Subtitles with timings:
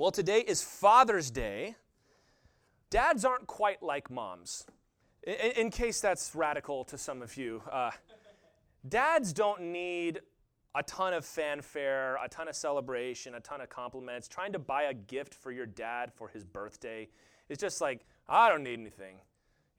[0.00, 1.76] Well, today is Father's Day.
[2.88, 4.64] Dads aren't quite like moms.
[5.24, 7.90] In, in case that's radical to some of you, uh,
[8.88, 10.22] dads don't need
[10.74, 14.26] a ton of fanfare, a ton of celebration, a ton of compliments.
[14.26, 17.06] Trying to buy a gift for your dad for his birthday
[17.50, 19.16] is just like, I don't need anything.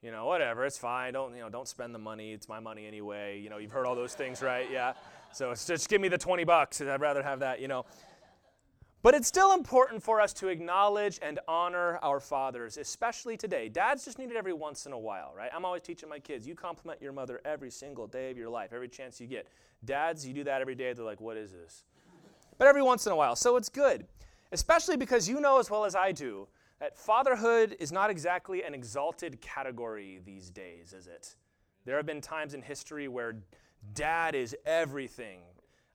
[0.02, 1.14] You know, whatever, it's fine.
[1.14, 2.32] Don't, you know, don't spend the money.
[2.32, 3.40] It's my money anyway.
[3.40, 4.70] You know, you've heard all those things, right?
[4.70, 4.92] Yeah.
[5.32, 6.80] So just give me the 20 bucks.
[6.80, 7.86] I'd rather have that, you know.
[9.02, 13.68] But it's still important for us to acknowledge and honor our fathers, especially today.
[13.68, 15.50] Dads just need it every once in a while, right?
[15.52, 18.72] I'm always teaching my kids you compliment your mother every single day of your life,
[18.72, 19.48] every chance you get.
[19.84, 21.84] Dads, you do that every day, they're like, what is this?
[22.58, 23.34] But every once in a while.
[23.34, 24.06] So it's good,
[24.52, 26.46] especially because you know as well as I do
[26.78, 31.34] that fatherhood is not exactly an exalted category these days, is it?
[31.84, 33.34] There have been times in history where
[33.94, 35.40] dad is everything.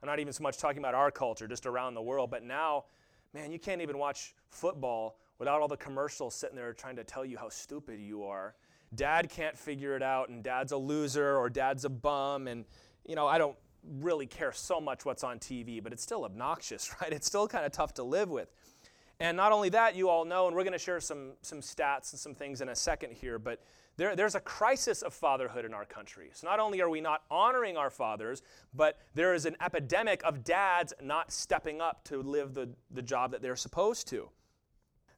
[0.02, 2.86] I'm not even so much talking about our culture, just around the world, but now,
[3.34, 7.26] man, you can't even watch football without all the commercials sitting there trying to tell
[7.26, 8.56] you how stupid you are.
[8.96, 12.66] Dad can't figure it out, and dad's a loser, or dad's a bum, and,
[13.06, 13.56] you know, I don't
[14.00, 17.12] really care so much what's on TV, but it's still obnoxious, right?
[17.12, 18.50] It's still kind of tough to live with.
[19.20, 22.12] And not only that, you all know, and we're going to share some, some stats
[22.12, 23.62] and some things in a second here, but
[23.98, 26.30] there, there's a crisis of fatherhood in our country.
[26.34, 30.44] So not only are we not honoring our fathers, but there is an epidemic of
[30.44, 34.30] dads not stepping up to live the, the job that they're supposed to.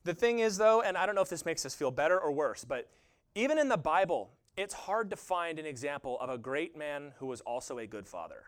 [0.06, 2.32] The thing is, though, and I don't know if this makes us feel better or
[2.32, 2.90] worse, but
[3.36, 7.28] even in the Bible, it's hard to find an example of a great man who
[7.28, 8.46] was also a good father.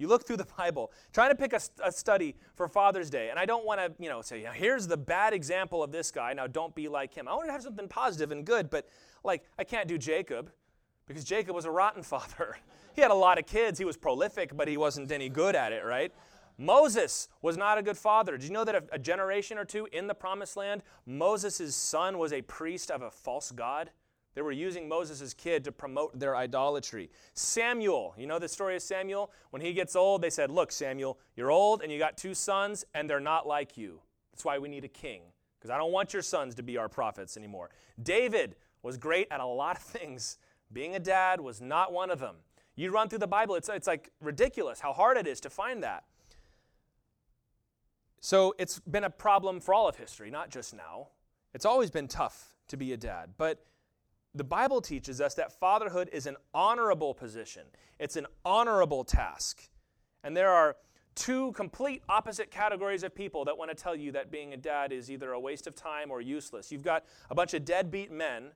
[0.00, 3.38] You look through the Bible, trying to pick a, a study for Father's Day, and
[3.38, 6.32] I don't want to, you know, say, here's the bad example of this guy.
[6.32, 7.28] Now don't be like him.
[7.28, 8.88] I want to have something positive and good, but
[9.22, 10.50] like I can't do Jacob
[11.06, 12.56] because Jacob was a rotten father.
[12.94, 13.78] he had a lot of kids.
[13.78, 16.12] He was prolific, but he wasn't any good at it, right?
[16.56, 18.36] Moses was not a good father.
[18.36, 22.18] Did you know that a, a generation or two in the promised land, Moses' son
[22.18, 23.90] was a priest of a false god?
[24.34, 27.10] They were using Moses' kid to promote their idolatry.
[27.34, 29.32] Samuel, you know the story of Samuel?
[29.50, 32.84] When he gets old, they said, Look, Samuel, you're old and you got two sons,
[32.94, 34.00] and they're not like you.
[34.32, 35.22] That's why we need a king,
[35.58, 37.70] because I don't want your sons to be our prophets anymore.
[38.00, 40.38] David was great at a lot of things.
[40.72, 42.36] Being a dad was not one of them.
[42.76, 45.82] You run through the Bible, it's, it's like ridiculous how hard it is to find
[45.82, 46.04] that.
[48.20, 51.08] So it's been a problem for all of history, not just now.
[51.52, 53.30] It's always been tough to be a dad.
[53.36, 53.64] But
[54.34, 57.62] the Bible teaches us that fatherhood is an honorable position,
[57.98, 59.68] it's an honorable task.
[60.22, 60.76] And there are
[61.14, 64.92] two complete opposite categories of people that want to tell you that being a dad
[64.92, 66.70] is either a waste of time or useless.
[66.70, 68.52] You've got a bunch of deadbeat men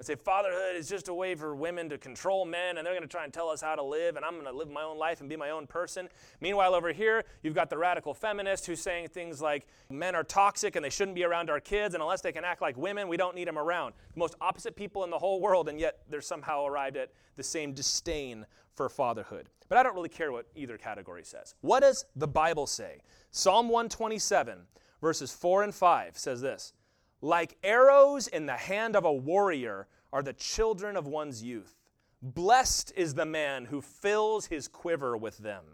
[0.00, 3.08] say fatherhood is just a way for women to control men and they're going to
[3.08, 5.20] try and tell us how to live and I'm going to live my own life
[5.20, 6.08] and be my own person.
[6.40, 10.74] Meanwhile, over here, you've got the radical feminist who's saying things like men are toxic
[10.74, 13.16] and they shouldn't be around our kids and unless they can act like women, we
[13.16, 13.94] don't need them around.
[14.14, 17.42] The most opposite people in the whole world and yet they're somehow arrived at the
[17.42, 19.48] same disdain for fatherhood.
[19.68, 21.54] But I don't really care what either category says.
[21.60, 22.98] What does the Bible say?
[23.30, 24.58] Psalm 127,
[25.00, 26.72] verses 4 and 5 says this.
[27.22, 31.78] Like arrows in the hand of a warrior are the children of one's youth.
[32.20, 35.64] Blessed is the man who fills his quiver with them.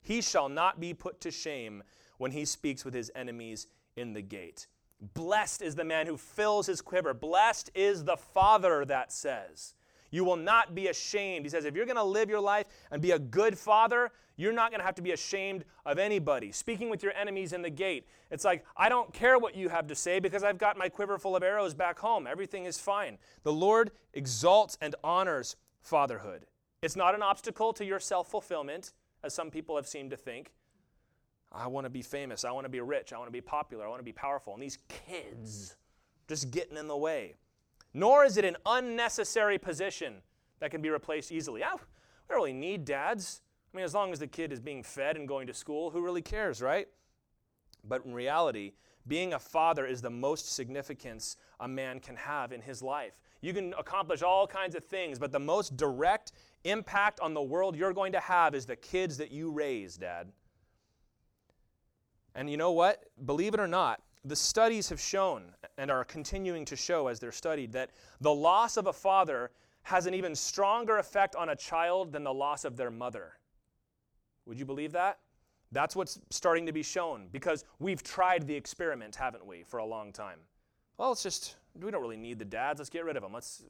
[0.00, 1.82] He shall not be put to shame
[2.18, 3.66] when he speaks with his enemies
[3.96, 4.68] in the gate.
[5.00, 7.12] Blessed is the man who fills his quiver.
[7.12, 9.74] Blessed is the father that says,
[10.14, 11.44] You will not be ashamed.
[11.44, 14.52] He says, If you're going to live your life and be a good father, you're
[14.52, 16.52] not going to have to be ashamed of anybody.
[16.52, 19.88] Speaking with your enemies in the gate, it's like, I don't care what you have
[19.88, 22.28] to say because I've got my quiver full of arrows back home.
[22.28, 23.18] Everything is fine.
[23.42, 26.46] The Lord exalts and honors fatherhood.
[26.80, 28.92] It's not an obstacle to your self fulfillment,
[29.24, 30.52] as some people have seemed to think.
[31.50, 32.44] I want to be famous.
[32.44, 33.12] I want to be rich.
[33.12, 33.84] I want to be popular.
[33.84, 34.54] I want to be powerful.
[34.54, 35.74] And these kids
[36.28, 37.34] just getting in the way.
[37.94, 40.16] Nor is it an unnecessary position
[40.58, 41.62] that can be replaced easily.
[41.62, 41.78] I, we
[42.28, 43.40] don't really need dads.
[43.72, 46.02] I mean, as long as the kid is being fed and going to school, who
[46.02, 46.88] really cares, right?
[47.84, 48.72] But in reality,
[49.06, 53.20] being a father is the most significance a man can have in his life.
[53.42, 56.32] You can accomplish all kinds of things, but the most direct
[56.64, 60.32] impact on the world you're going to have is the kids that you raise, Dad.
[62.34, 63.04] And you know what?
[63.24, 67.32] Believe it or not, the studies have shown and are continuing to show as they're
[67.32, 67.90] studied that
[68.20, 69.50] the loss of a father
[69.82, 73.34] has an even stronger effect on a child than the loss of their mother.
[74.46, 75.18] Would you believe that?
[75.72, 79.84] That's what's starting to be shown because we've tried the experiment, haven't we, for a
[79.84, 80.38] long time.
[80.96, 82.78] Well, it's just, we don't really need the dads.
[82.78, 83.32] Let's get rid of them.
[83.32, 83.64] Let's,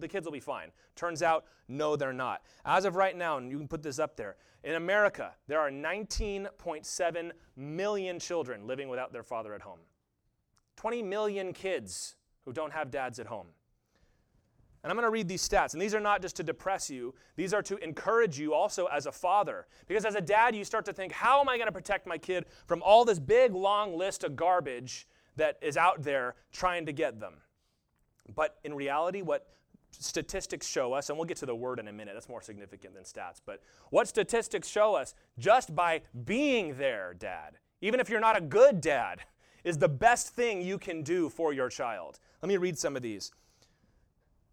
[0.00, 0.70] the kids will be fine.
[0.96, 2.42] Turns out, no, they're not.
[2.64, 5.70] As of right now, and you can put this up there, in America, there are
[5.70, 9.78] 19.7 million children living without their father at home.
[10.76, 13.48] 20 million kids who don't have dads at home.
[14.84, 15.72] And I'm going to read these stats.
[15.72, 19.06] And these are not just to depress you, these are to encourage you also as
[19.06, 19.66] a father.
[19.88, 22.16] Because as a dad, you start to think, how am I going to protect my
[22.16, 25.08] kid from all this big, long list of garbage
[25.38, 27.34] that is out there trying to get them?
[28.34, 29.48] But in reality, what
[29.90, 32.94] statistics show us, and we'll get to the word in a minute, that's more significant
[32.94, 38.20] than stats, but what statistics show us just by being there, dad, even if you're
[38.20, 39.20] not a good dad,
[39.64, 42.18] is the best thing you can do for your child.
[42.42, 43.32] Let me read some of these.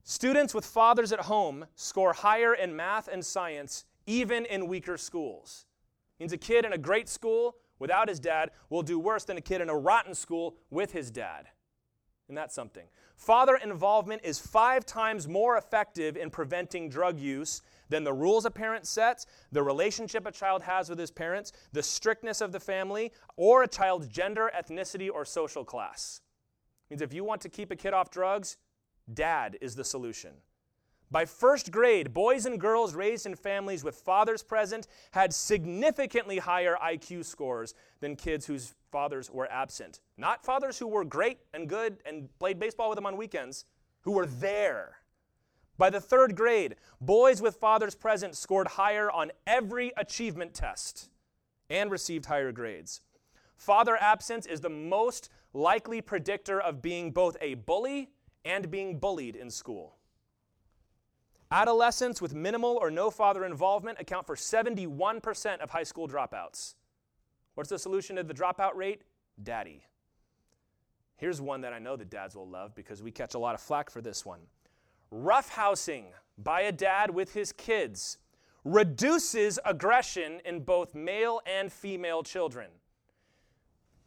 [0.03, 5.65] Students with fathers at home score higher in math and science, even in weaker schools.
[6.19, 9.41] Means a kid in a great school without his dad will do worse than a
[9.41, 11.47] kid in a rotten school with his dad.
[12.27, 12.87] And that's something.
[13.15, 18.51] Father involvement is five times more effective in preventing drug use than the rules a
[18.51, 23.11] parent sets, the relationship a child has with his parents, the strictness of the family,
[23.37, 26.21] or a child's gender, ethnicity, or social class.
[26.89, 28.57] Means if you want to keep a kid off drugs,
[29.13, 30.31] Dad is the solution.
[31.11, 36.75] By first grade, boys and girls raised in families with fathers present had significantly higher
[36.83, 39.99] IQ scores than kids whose fathers were absent.
[40.17, 43.65] Not fathers who were great and good and played baseball with them on weekends,
[44.01, 44.97] who were there.
[45.77, 51.09] By the third grade, boys with fathers present scored higher on every achievement test
[51.69, 53.01] and received higher grades.
[53.57, 58.09] Father absence is the most likely predictor of being both a bully
[58.43, 59.97] and being bullied in school.
[61.51, 66.75] Adolescents with minimal or no father involvement account for 71% of high school dropouts.
[67.53, 69.03] What's the solution to the dropout rate?
[69.41, 69.85] Daddy.
[71.17, 73.61] Here's one that I know the dads will love because we catch a lot of
[73.61, 74.41] flack for this one.
[75.13, 76.05] Roughhousing
[76.37, 78.17] by a dad with his kids
[78.65, 82.69] reduces aggression in both male and female children.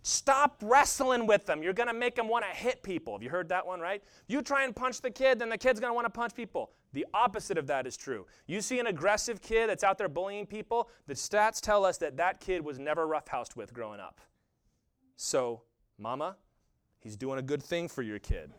[0.02, 1.62] Stop wrestling with them.
[1.62, 3.14] You're going to make them want to hit people.
[3.14, 4.02] Have you heard that one, right?
[4.26, 6.70] You try and punch the kid, then the kid's going to want to punch people.
[6.93, 8.26] The opposite of that is true.
[8.46, 12.17] You see an aggressive kid that's out there bullying people, the stats tell us that
[12.17, 14.20] that kid was never roughhoused with growing up.
[15.17, 15.62] So,
[15.99, 16.37] mama,
[17.00, 18.52] he's doing a good thing for your kid.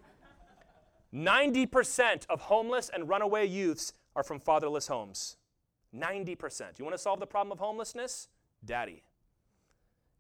[1.14, 5.38] 90% of homeless and runaway youths are from fatherless homes.
[5.96, 6.78] 90%.
[6.78, 8.28] You want to solve the problem of homelessness?
[8.64, 9.04] Daddy.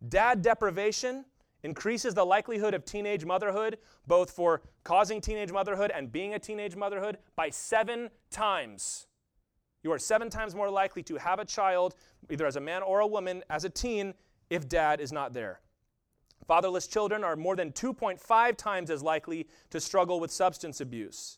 [0.07, 1.25] Dad deprivation
[1.63, 3.77] increases the likelihood of teenage motherhood,
[4.07, 9.07] both for causing teenage motherhood and being a teenage motherhood, by seven times.
[9.83, 11.95] You are seven times more likely to have a child,
[12.29, 14.13] either as a man or a woman, as a teen,
[14.49, 15.61] if dad is not there.
[16.47, 21.37] Fatherless children are more than 2.5 times as likely to struggle with substance abuse.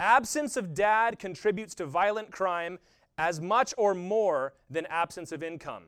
[0.00, 2.78] Absence of dad contributes to violent crime
[3.16, 5.84] as much or more than absence of income.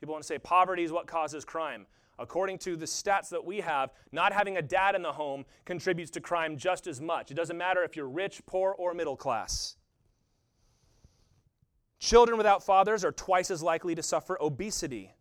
[0.00, 1.86] People want to say poverty is what causes crime.
[2.20, 6.10] According to the stats that we have, not having a dad in the home contributes
[6.12, 7.30] to crime just as much.
[7.30, 9.76] It doesn't matter if you're rich, poor, or middle class.
[11.98, 15.14] Children without fathers are twice as likely to suffer obesity.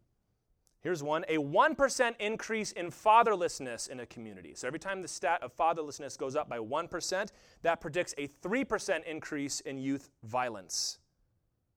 [0.82, 4.54] Here's one a 1% increase in fatherlessness in a community.
[4.56, 7.30] So every time the stat of fatherlessness goes up by 1%,
[7.62, 11.00] that predicts a 3% increase in youth violence.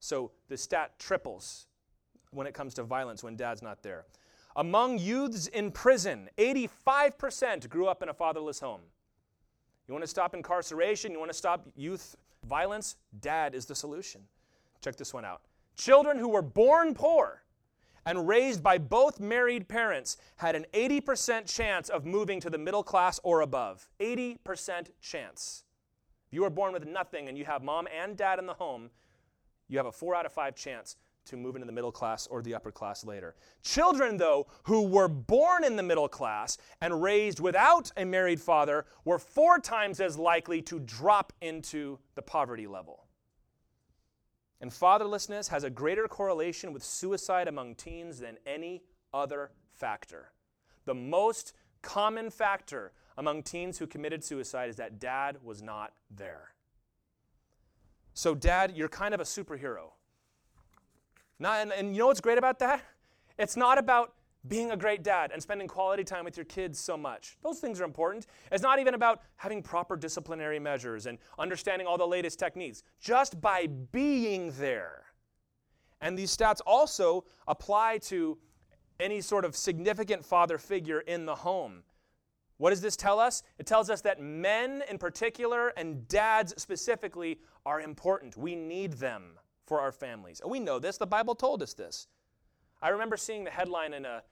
[0.00, 1.68] So the stat triples
[2.30, 4.04] when it comes to violence when dad's not there.
[4.56, 8.82] Among youths in prison, 85% grew up in a fatherless home.
[9.88, 11.12] You want to stop incarceration?
[11.12, 12.16] You want to stop youth
[12.46, 12.96] violence?
[13.20, 14.22] Dad is the solution.
[14.82, 15.42] Check this one out.
[15.76, 17.42] Children who were born poor
[18.04, 22.82] and raised by both married parents had an 80% chance of moving to the middle
[22.82, 23.88] class or above.
[24.00, 25.64] 80% chance.
[26.26, 28.90] If you were born with nothing and you have mom and dad in the home,
[29.68, 32.42] you have a 4 out of 5 chance to move into the middle class or
[32.42, 33.34] the upper class later.
[33.62, 38.86] Children, though, who were born in the middle class and raised without a married father
[39.04, 43.06] were four times as likely to drop into the poverty level.
[44.60, 50.32] And fatherlessness has a greater correlation with suicide among teens than any other factor.
[50.84, 51.52] The most
[51.82, 56.54] common factor among teens who committed suicide is that dad was not there.
[58.14, 59.92] So, dad, you're kind of a superhero
[61.42, 62.82] not, and, and you know what's great about that?
[63.38, 64.14] It's not about
[64.48, 67.36] being a great dad and spending quality time with your kids so much.
[67.42, 68.26] Those things are important.
[68.50, 72.82] It's not even about having proper disciplinary measures and understanding all the latest techniques.
[73.00, 75.04] Just by being there.
[76.00, 78.36] And these stats also apply to
[78.98, 81.82] any sort of significant father figure in the home.
[82.58, 83.42] What does this tell us?
[83.58, 88.36] It tells us that men in particular and dads specifically are important.
[88.36, 90.40] We need them for our families.
[90.40, 92.08] And we know this, the Bible told us this.
[92.80, 94.22] I remember seeing the headline in a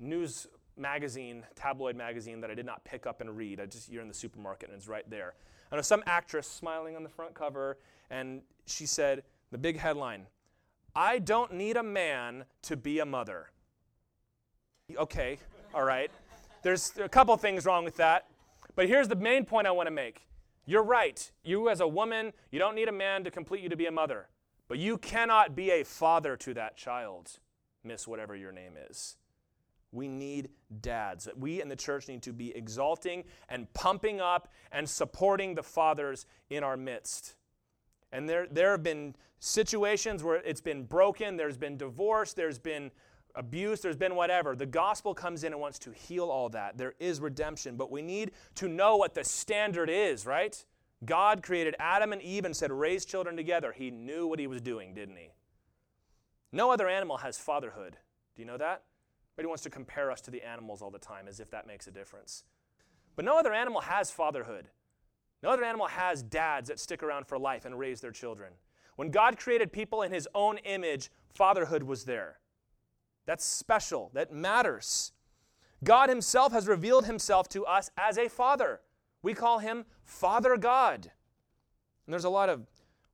[0.00, 3.60] news magazine, tabloid magazine, that I did not pick up and read.
[3.60, 5.34] I just you're in the supermarket and it's right there.
[5.70, 7.78] I know some actress smiling on the front cover,
[8.10, 10.26] and she said the big headline:
[10.94, 13.50] "I don't need a man to be a mother."
[14.96, 15.38] Okay,
[15.74, 16.10] all right.
[16.62, 18.28] There's a couple things wrong with that,
[18.74, 20.26] but here's the main point I want to make.
[20.64, 21.30] You're right.
[21.44, 23.90] You, as a woman, you don't need a man to complete you to be a
[23.90, 24.28] mother,
[24.68, 27.38] but you cannot be a father to that child,
[27.82, 29.16] miss whatever your name is.
[29.90, 30.50] We need
[30.82, 31.28] dads.
[31.36, 36.26] We in the church need to be exalting and pumping up and supporting the fathers
[36.50, 37.36] in our midst.
[38.12, 42.90] And there, there have been situations where it's been broken, there's been divorce, there's been
[43.34, 44.54] abuse, there's been whatever.
[44.54, 46.76] The gospel comes in and wants to heal all that.
[46.76, 50.64] There is redemption, but we need to know what the standard is, right?
[51.04, 53.72] God created Adam and Eve and said, raise children together.
[53.72, 55.30] He knew what he was doing, didn't he?
[56.50, 57.96] No other animal has fatherhood.
[58.34, 58.82] Do you know that?
[59.38, 61.86] He wants to compare us to the animals all the time as if that makes
[61.86, 62.42] a difference.
[63.14, 64.66] But no other animal has fatherhood.
[65.42, 68.54] No other animal has dads that stick around for life and raise their children.
[68.96, 72.40] When God created people in his own image, fatherhood was there.
[73.26, 75.12] That's special, that matters.
[75.84, 78.80] God himself has revealed himself to us as a father.
[79.22, 81.10] We call him Father God.
[82.06, 82.66] And there's a lot of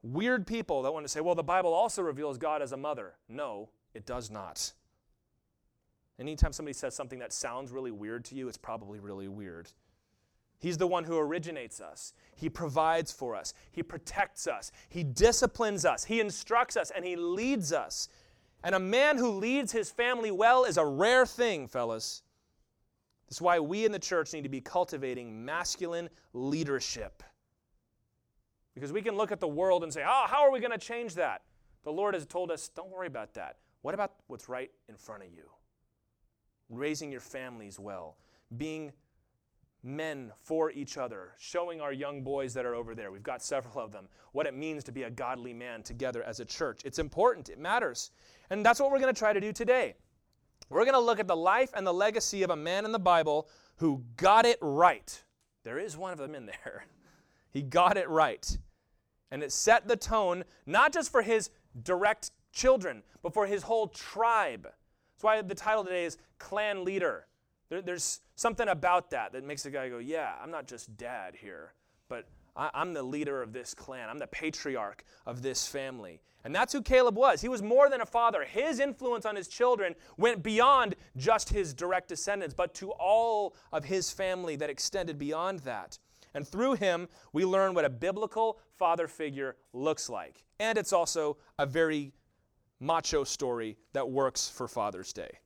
[0.02, 3.14] weird people that want to say, well, the Bible also reveals God as a mother.
[3.28, 4.72] No, it does not.
[6.18, 9.70] Anytime somebody says something that sounds really weird to you, it's probably really weird.
[10.60, 12.14] He's the one who originates us.
[12.36, 13.52] He provides for us.
[13.70, 14.72] He protects us.
[14.88, 16.04] He disciplines us.
[16.04, 18.08] He instructs us and he leads us.
[18.62, 22.22] And a man who leads his family well is a rare thing, fellas.
[23.26, 27.22] That's why we in the church need to be cultivating masculine leadership.
[28.74, 30.78] Because we can look at the world and say, oh, how are we going to
[30.78, 31.42] change that?
[31.84, 33.58] The Lord has told us, don't worry about that.
[33.82, 35.44] What about what's right in front of you?
[36.68, 38.16] raising your families well,
[38.56, 38.92] being
[39.82, 43.78] men for each other, showing our young boys that are over there, we've got several
[43.78, 46.80] of them, what it means to be a godly man together as a church.
[46.84, 48.10] It's important, it matters.
[48.50, 49.96] And that's what we're going to try to do today.
[50.68, 52.98] We're going to look at the life and the legacy of a man in the
[52.98, 55.22] Bible who got it right.
[55.62, 56.86] There is one of them in there.
[57.50, 58.58] He got it right.
[59.30, 61.50] And it set the tone, not just for his
[61.84, 64.64] direct children, but for his whole tribe.
[64.64, 67.28] That's why the title today is Clan Leader.
[67.68, 71.36] There, there's something about that that makes a guy go, Yeah, I'm not just dad
[71.36, 71.74] here,
[72.08, 74.08] but I'm the leader of this clan.
[74.08, 76.20] I'm the patriarch of this family.
[76.44, 77.40] And that's who Caleb was.
[77.40, 78.44] He was more than a father.
[78.44, 83.84] His influence on his children went beyond just his direct descendants, but to all of
[83.84, 85.98] his family that extended beyond that.
[86.34, 90.44] And through him, we learn what a biblical father figure looks like.
[90.60, 92.12] And it's also a very
[92.78, 95.38] macho story that works for Father's Day.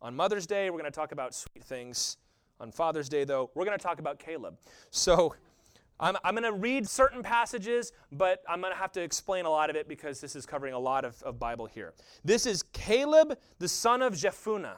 [0.00, 2.18] On Mother's Day, we're going to talk about sweet things.
[2.60, 4.56] On Father's Day, though, we're going to talk about Caleb.
[4.90, 5.34] So
[5.98, 9.50] I'm, I'm going to read certain passages, but I'm going to have to explain a
[9.50, 11.94] lot of it because this is covering a lot of, of Bible here.
[12.24, 14.76] This is Caleb, the son of Jephunneh.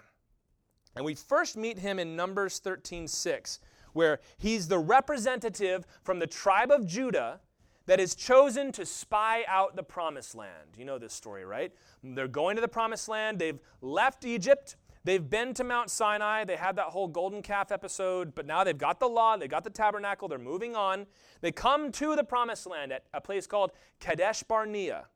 [0.94, 3.60] And we first meet him in Numbers 13 6,
[3.92, 7.40] where he's the representative from the tribe of Judah
[7.86, 10.76] that is chosen to spy out the promised land.
[10.76, 11.72] You know this story, right?
[12.04, 13.38] They're going to the promised land.
[13.38, 14.76] They've left Egypt.
[15.08, 16.44] They've been to Mount Sinai.
[16.44, 19.64] They had that whole golden calf episode, but now they've got the law, they got
[19.64, 21.06] the tabernacle, they're moving on.
[21.40, 25.06] They come to the promised land at a place called Kadesh Barnea.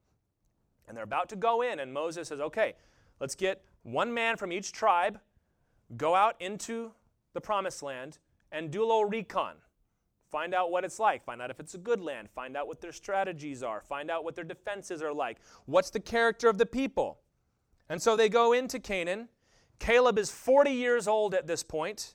[0.88, 2.72] And they're about to go in, and Moses says, Okay,
[3.20, 5.20] let's get one man from each tribe,
[5.94, 6.92] go out into
[7.34, 8.16] the promised land,
[8.50, 9.56] and do a little recon.
[10.30, 11.22] Find out what it's like.
[11.22, 12.30] Find out if it's a good land.
[12.30, 13.82] Find out what their strategies are.
[13.82, 15.36] Find out what their defenses are like.
[15.66, 17.18] What's the character of the people?
[17.90, 19.28] And so they go into Canaan.
[19.78, 22.14] Caleb is 40 years old at this point,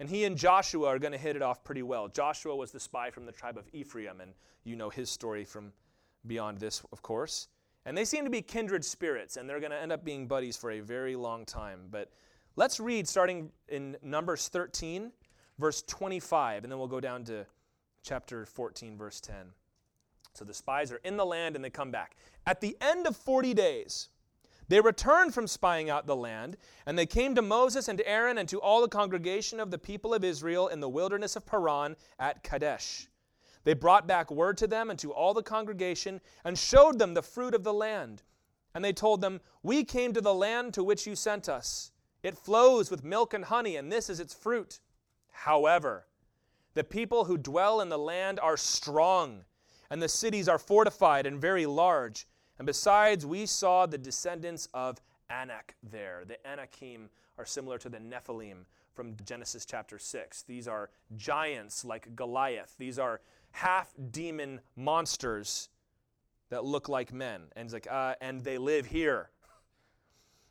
[0.00, 2.08] and he and Joshua are going to hit it off pretty well.
[2.08, 4.32] Joshua was the spy from the tribe of Ephraim, and
[4.64, 5.72] you know his story from
[6.26, 7.48] beyond this, of course.
[7.86, 10.56] And they seem to be kindred spirits, and they're going to end up being buddies
[10.56, 11.86] for a very long time.
[11.90, 12.10] But
[12.56, 15.12] let's read starting in Numbers 13
[15.58, 17.44] verse 25, and then we'll go down to
[18.02, 19.36] chapter 14, verse 10.
[20.34, 22.16] So the spies are in the land and they come back.
[22.46, 24.08] At the end of 40 days,
[24.68, 26.56] they returned from spying out the land,
[26.86, 30.12] and they came to Moses and Aaron and to all the congregation of the people
[30.12, 33.08] of Israel in the wilderness of Paran at Kadesh.
[33.64, 37.22] They brought back word to them and to all the congregation and showed them the
[37.22, 38.22] fruit of the land.
[38.74, 41.90] And they told them, We came to the land to which you sent us.
[42.22, 44.80] It flows with milk and honey, and this is its fruit.
[45.30, 46.06] However,
[46.74, 49.44] the people who dwell in the land are strong,
[49.90, 52.26] and the cities are fortified and very large.
[52.58, 55.00] And besides, we saw the descendants of
[55.30, 56.24] Anak there.
[56.26, 60.42] The Anakim are similar to the Nephilim from Genesis chapter 6.
[60.42, 62.74] These are giants like Goliath.
[62.78, 63.20] These are
[63.52, 65.68] half demon monsters
[66.50, 67.42] that look like men.
[67.54, 69.30] And like, uh, and they live here.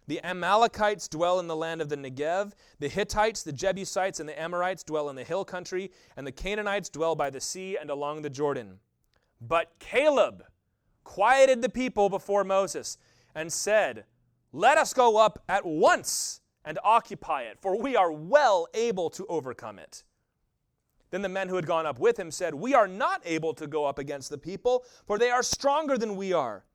[0.08, 2.54] The Amalekites dwell in the land of the Negev.
[2.80, 5.92] The Hittites, the Jebusites, and the Amorites dwell in the hill country.
[6.16, 8.80] And the Canaanites dwell by the sea and along the Jordan.
[9.42, 10.46] But Caleb
[11.08, 12.98] quieted the people before Moses
[13.34, 14.04] and said,
[14.52, 19.26] Let us go up at once and occupy it, for we are well able to
[19.28, 20.04] overcome it.
[21.10, 23.68] Then the men who had gone up with him said, We are not able to
[23.68, 26.66] go up against the people, for they are stronger than we are.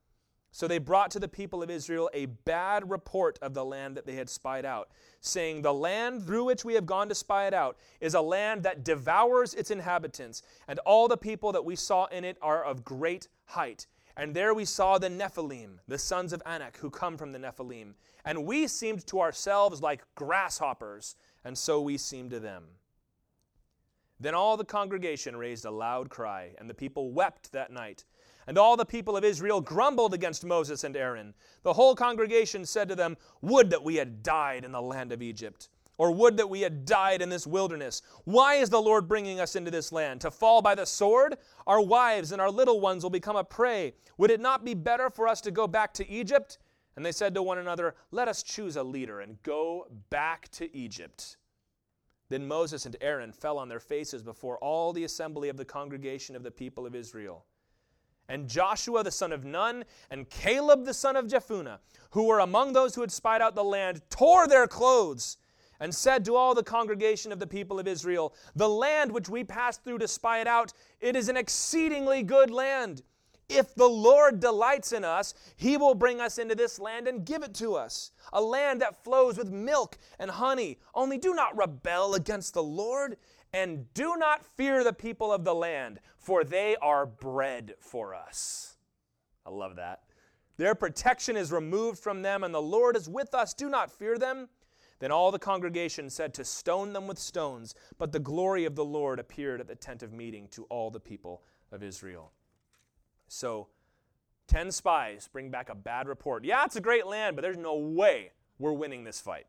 [0.51, 4.07] So they brought to the people of Israel a bad report of the land that
[4.07, 7.53] they had spied out, saying, The land through which we have gone to spy it
[7.53, 12.05] out is a land that devours its inhabitants, and all the people that we saw
[12.05, 13.85] in it are of great height.
[14.15, 17.93] And there we saw the Nephilim, the sons of Anak, who come from the Nephilim.
[18.23, 22.63] And we seemed to ourselves like grasshoppers, and so we seemed to them.
[24.19, 28.05] Then all the congregation raised a loud cry, and the people wept that night.
[28.45, 31.33] And all the people of Israel grumbled against Moses and Aaron.
[31.63, 35.21] The whole congregation said to them, Would that we had died in the land of
[35.21, 35.69] Egypt,
[36.03, 38.01] or would that we had died in this wilderness.
[38.25, 40.19] Why is the Lord bringing us into this land?
[40.19, 41.37] To fall by the sword?
[41.65, 43.93] Our wives and our little ones will become a prey.
[44.17, 46.57] Would it not be better for us to go back to Egypt?
[46.97, 50.75] And they said to one another, Let us choose a leader and go back to
[50.75, 51.37] Egypt.
[52.27, 56.35] Then Moses and Aaron fell on their faces before all the assembly of the congregation
[56.35, 57.45] of the people of Israel.
[58.27, 61.79] And Joshua the son of Nun and Caleb the son of Jephunneh,
[62.09, 65.37] who were among those who had spied out the land, tore their clothes
[65.79, 69.43] and said to all the congregation of the people of Israel, The land which we
[69.43, 73.01] passed through to spy it out, it is an exceedingly good land.
[73.49, 77.43] If the Lord delights in us, he will bring us into this land and give
[77.43, 80.79] it to us, a land that flows with milk and honey.
[80.95, 83.17] Only do not rebel against the Lord
[83.53, 88.77] and do not fear the people of the land, for they are bread for us.
[89.45, 90.01] I love that.
[90.57, 93.53] Their protection is removed from them, and the Lord is with us.
[93.53, 94.49] Do not fear them.
[95.03, 98.85] Then all the congregation said to stone them with stones, but the glory of the
[98.85, 102.31] Lord appeared at the tent of meeting to all the people of Israel.
[103.27, 103.67] So,
[104.47, 106.45] 10 spies bring back a bad report.
[106.45, 109.45] Yeah, it's a great land, but there's no way we're winning this fight.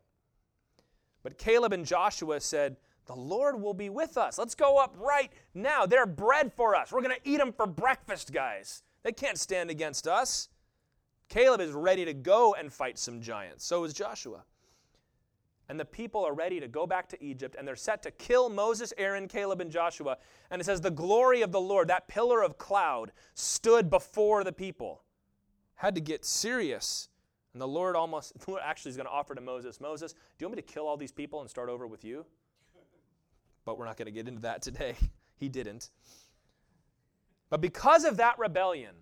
[1.23, 4.37] But Caleb and Joshua said, the Lord will be with us.
[4.37, 5.85] Let's go up right now.
[5.85, 6.91] They're bread for us.
[6.91, 8.83] We're going to eat them for breakfast, guys.
[9.03, 10.49] They can't stand against us.
[11.29, 13.63] Caleb is ready to go and fight some giants.
[13.63, 14.43] So is Joshua.
[15.67, 18.49] And the people are ready to go back to Egypt, and they're set to kill
[18.49, 20.17] Moses, Aaron, Caleb, and Joshua.
[20.51, 24.53] And it says, The glory of the Lord, that pillar of cloud, stood before the
[24.53, 25.01] people.
[25.75, 27.09] Had to get serious.
[27.53, 30.19] And the Lord almost, the Lord actually, is going to offer to Moses, Moses, do
[30.39, 32.25] you want me to kill all these people and start over with you?
[33.65, 34.95] but we're not going to get into that today.
[35.37, 35.89] he didn't.
[37.49, 38.95] But because of that rebellion,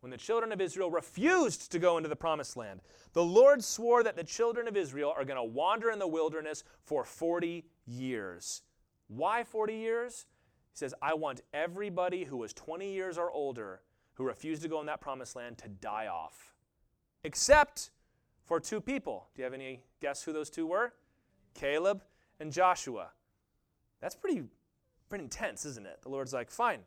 [0.00, 2.80] when the children of Israel refused to go into the promised land,
[3.12, 6.62] the Lord swore that the children of Israel are going to wander in the wilderness
[6.84, 8.62] for 40 years.
[9.08, 10.26] Why 40 years?
[10.72, 13.80] He says, I want everybody who was 20 years or older
[14.14, 16.54] who refused to go in that promised land to die off,
[17.24, 17.90] except
[18.44, 19.28] for two people.
[19.34, 20.92] Do you have any guess who those two were?
[21.54, 22.02] Caleb
[22.40, 23.10] and Joshua.
[24.00, 24.42] That's pretty,
[25.08, 26.02] pretty intense, isn't it?
[26.02, 26.80] The Lord's like, fine,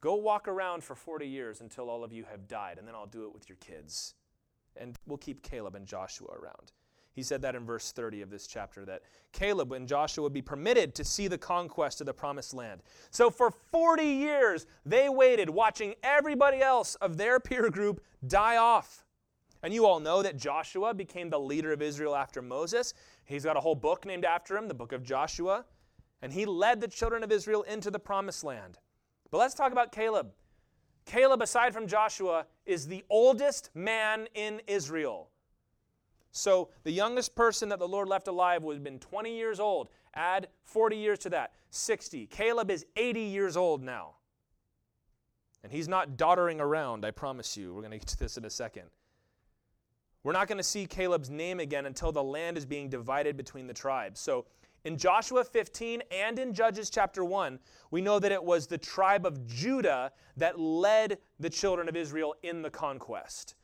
[0.00, 3.06] go walk around for 40 years until all of you have died, and then I'll
[3.06, 4.14] do it with your kids.
[4.76, 6.72] And we'll keep Caleb and Joshua around.
[7.12, 9.00] He said that in verse 30 of this chapter that
[9.32, 12.82] Caleb and Joshua would be permitted to see the conquest of the promised land.
[13.10, 19.06] So for 40 years, they waited, watching everybody else of their peer group die off.
[19.62, 22.92] And you all know that Joshua became the leader of Israel after Moses.
[23.24, 25.64] He's got a whole book named after him, the book of Joshua
[26.22, 28.78] and he led the children of Israel into the promised land.
[29.36, 30.32] But let's talk about Caleb.
[31.04, 35.28] Caleb, aside from Joshua, is the oldest man in Israel.
[36.30, 39.90] So the youngest person that the Lord left alive would have been 20 years old.
[40.14, 42.28] Add 40 years to that, 60.
[42.28, 44.14] Caleb is 80 years old now.
[45.62, 47.74] And he's not doddering around, I promise you.
[47.74, 48.84] We're going to get to this in a second.
[50.22, 53.66] We're not going to see Caleb's name again until the land is being divided between
[53.66, 54.18] the tribes.
[54.18, 54.46] So
[54.86, 57.58] in Joshua 15 and in Judges chapter 1,
[57.90, 62.36] we know that it was the tribe of Judah that led the children of Israel
[62.44, 63.56] in the conquest.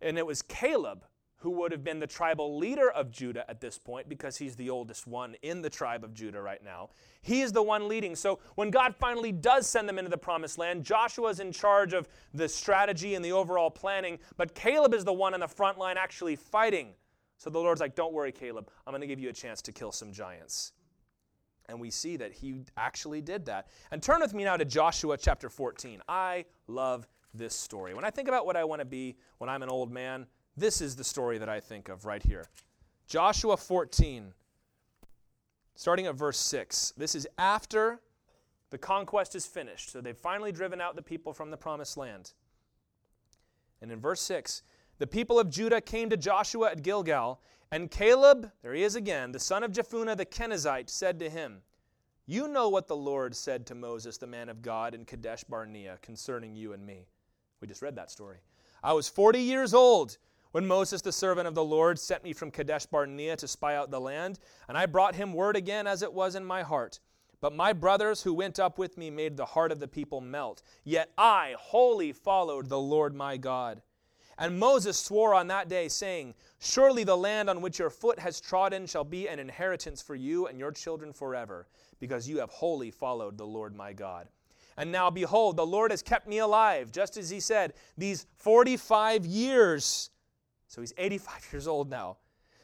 [0.00, 1.04] And it was Caleb
[1.38, 4.70] who would have been the tribal leader of Judah at this point because he's the
[4.70, 6.90] oldest one in the tribe of Judah right now.
[7.22, 8.14] He is the one leading.
[8.14, 11.94] So when God finally does send them into the promised land, Joshua is in charge
[11.94, 15.78] of the strategy and the overall planning, but Caleb is the one on the front
[15.78, 16.94] line actually fighting
[17.40, 18.70] So the Lord's like, Don't worry, Caleb.
[18.86, 20.72] I'm going to give you a chance to kill some giants.
[21.70, 23.68] And we see that he actually did that.
[23.90, 26.02] And turn with me now to Joshua chapter 14.
[26.06, 27.94] I love this story.
[27.94, 30.26] When I think about what I want to be when I'm an old man,
[30.56, 32.44] this is the story that I think of right here.
[33.06, 34.34] Joshua 14,
[35.76, 36.92] starting at verse 6.
[36.98, 38.00] This is after
[38.68, 39.92] the conquest is finished.
[39.92, 42.32] So they've finally driven out the people from the promised land.
[43.80, 44.62] And in verse 6,
[45.00, 47.40] the people of Judah came to Joshua at Gilgal,
[47.72, 51.62] and Caleb, there he is again, the son of Jephunneh the Kenizzite, said to him,
[52.26, 55.98] You know what the Lord said to Moses, the man of God, in Kadesh Barnea
[56.02, 57.06] concerning you and me.
[57.62, 58.40] We just read that story.
[58.84, 60.18] I was 40 years old
[60.52, 63.90] when Moses, the servant of the Lord, sent me from Kadesh Barnea to spy out
[63.90, 67.00] the land, and I brought him word again as it was in my heart.
[67.40, 70.62] But my brothers who went up with me made the heart of the people melt.
[70.84, 73.80] Yet I wholly followed the Lord my God.
[74.40, 78.40] And Moses swore on that day, saying, Surely the land on which your foot has
[78.40, 81.68] trodden shall be an inheritance for you and your children forever,
[82.00, 84.28] because you have wholly followed the Lord my God.
[84.78, 89.26] And now, behold, the Lord has kept me alive, just as he said, these 45
[89.26, 90.08] years.
[90.68, 92.16] So he's 85 years old now.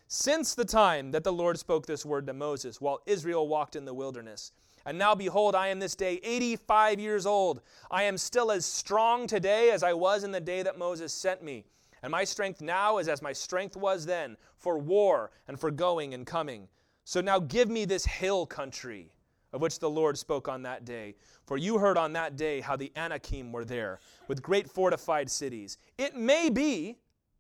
[0.09, 3.85] Since the time that the Lord spoke this word to Moses, while Israel walked in
[3.85, 4.53] the wilderness.
[4.87, 7.61] And now, behold, I am this day 85 years old.
[7.91, 11.43] I am still as strong today as I was in the day that Moses sent
[11.43, 11.65] me.
[12.03, 16.15] And my strength now is as my strength was then, for war and for going
[16.15, 16.69] and coming.
[17.05, 19.11] So now give me this hill country
[19.57, 21.15] of which the Lord spoke on that day.
[21.47, 25.79] For you heard on that day how the Anakim were there, with great fortified cities.
[25.97, 26.99] It may be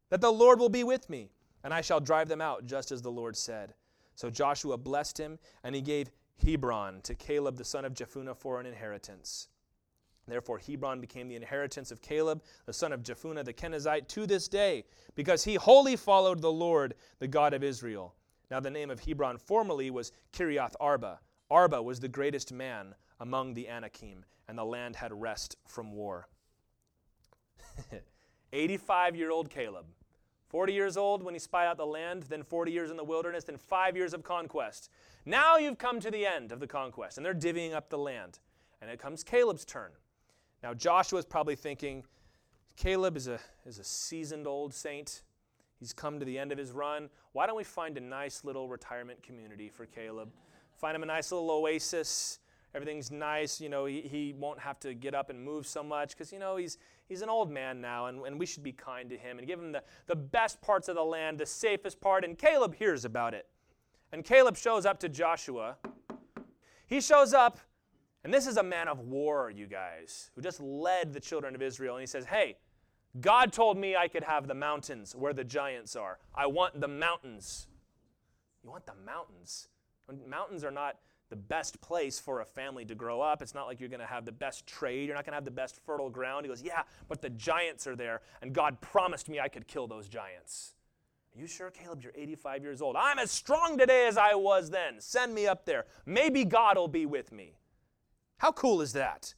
[0.08, 1.30] that the Lord will be with me,
[1.62, 3.74] and I shall drive them out, just as the Lord said.
[4.14, 6.10] So Joshua blessed him, and he gave
[6.44, 9.48] Hebron to Caleb the son of Jephunneh for an inheritance.
[10.28, 14.48] Therefore, Hebron became the inheritance of Caleb, the son of Jephunneh the Kenizzite, to this
[14.48, 18.14] day, because he wholly followed the Lord, the God of Israel.
[18.50, 21.20] Now, the name of Hebron formerly was Kiriath Arba.
[21.50, 26.28] Arba was the greatest man among the Anakim, and the land had rest from war.
[28.52, 29.86] 85 year old Caleb
[30.48, 33.44] 40 years old when he spied out the land, then 40 years in the wilderness,
[33.44, 34.90] then five years of conquest.
[35.24, 38.38] Now you've come to the end of the conquest, and they're divvying up the land.
[38.80, 39.90] And it comes Caleb's turn.
[40.62, 42.04] Now Joshua's probably thinking,
[42.76, 45.22] Caleb is a, is a seasoned old saint.
[45.80, 47.10] He's come to the end of his run.
[47.32, 50.30] Why don't we find a nice little retirement community for Caleb?
[50.76, 52.38] Find him a nice little oasis
[52.76, 53.60] everything's nice.
[53.60, 56.38] You know, he, he won't have to get up and move so much because, you
[56.38, 56.76] know, he's,
[57.08, 59.58] he's an old man now and, and we should be kind to him and give
[59.58, 62.24] him the, the best parts of the land, the safest part.
[62.24, 63.46] And Caleb hears about it.
[64.12, 65.76] And Caleb shows up to Joshua.
[66.86, 67.58] He shows up,
[68.22, 71.62] and this is a man of war, you guys, who just led the children of
[71.62, 71.96] Israel.
[71.96, 72.56] And he says, Hey,
[73.20, 76.18] God told me I could have the mountains where the giants are.
[76.34, 77.66] I want the mountains.
[78.62, 79.68] You want the mountains?
[80.28, 80.96] Mountains are not
[81.28, 83.42] the best place for a family to grow up.
[83.42, 85.06] It's not like you're going to have the best trade.
[85.06, 86.44] You're not going to have the best fertile ground.
[86.44, 89.86] He goes, Yeah, but the giants are there, and God promised me I could kill
[89.86, 90.74] those giants.
[91.36, 92.02] Are you sure, Caleb?
[92.02, 92.96] You're 85 years old.
[92.96, 95.00] I'm as strong today as I was then.
[95.00, 95.84] Send me up there.
[96.06, 97.58] Maybe God will be with me.
[98.38, 99.34] How cool is that?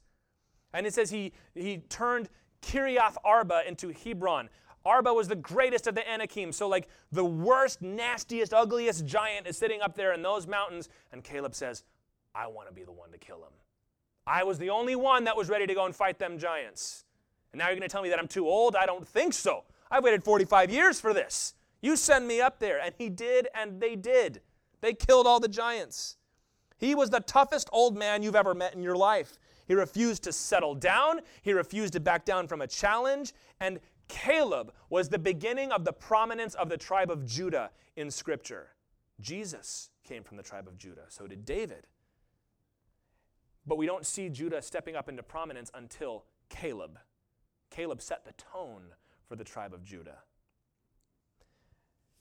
[0.73, 2.29] And it says he, he turned
[2.61, 4.49] Kiriath Arba into Hebron.
[4.89, 6.51] Arba was the greatest of the Anakim.
[6.51, 10.89] So, like, the worst, nastiest, ugliest giant is sitting up there in those mountains.
[11.11, 11.83] And Caleb says,
[12.33, 13.53] I want to be the one to kill him.
[14.25, 17.05] I was the only one that was ready to go and fight them giants.
[17.53, 18.75] And now you're going to tell me that I'm too old?
[18.75, 19.63] I don't think so.
[19.91, 21.53] I've waited 45 years for this.
[21.81, 22.79] You send me up there.
[22.79, 24.41] And he did, and they did.
[24.81, 26.17] They killed all the giants.
[26.77, 29.37] He was the toughest old man you've ever met in your life.
[29.67, 31.21] He refused to settle down.
[31.43, 33.33] He refused to back down from a challenge.
[33.59, 38.71] And Caleb was the beginning of the prominence of the tribe of Judah in Scripture.
[39.21, 41.87] Jesus came from the tribe of Judah, so did David.
[43.65, 46.99] But we don't see Judah stepping up into prominence until Caleb.
[47.69, 48.83] Caleb set the tone
[49.27, 50.17] for the tribe of Judah.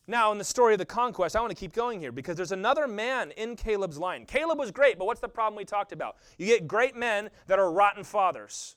[0.07, 2.53] Now, in the story of the conquest, I want to keep going here because there's
[2.53, 4.25] another man in Caleb's line.
[4.25, 6.17] Caleb was great, but what's the problem we talked about?
[6.39, 8.77] You get great men that are rotten fathers.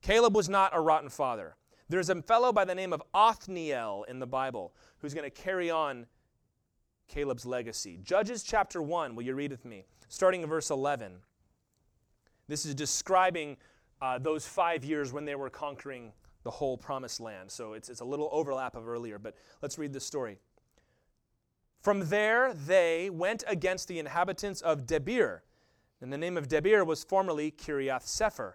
[0.00, 1.56] Caleb was not a rotten father.
[1.88, 5.70] There's a fellow by the name of Othniel in the Bible who's going to carry
[5.70, 6.06] on
[7.08, 7.98] Caleb's legacy.
[8.02, 9.84] Judges chapter 1, will you read with me?
[10.08, 11.16] Starting in verse 11.
[12.48, 13.56] This is describing
[14.00, 17.50] uh, those five years when they were conquering the whole promised land.
[17.50, 20.38] So it's, it's a little overlap of earlier, but let's read this story.
[21.80, 25.40] From there, they went against the inhabitants of Debir.
[26.00, 28.54] And the name of Debir was formerly Kiriath Sepher.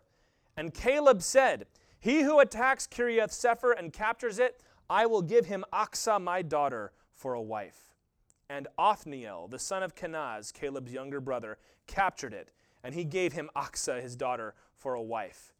[0.58, 1.68] And Caleb said,
[2.00, 6.94] he who attacks Kiriath Sepher and captures it, I will give him Achsah my daughter
[7.14, 7.94] for a wife.
[8.50, 12.52] And Othniel, the son of Kenaz, Caleb's younger brother, captured it,
[12.84, 15.54] and he gave him Achsah, his daughter, for a wife.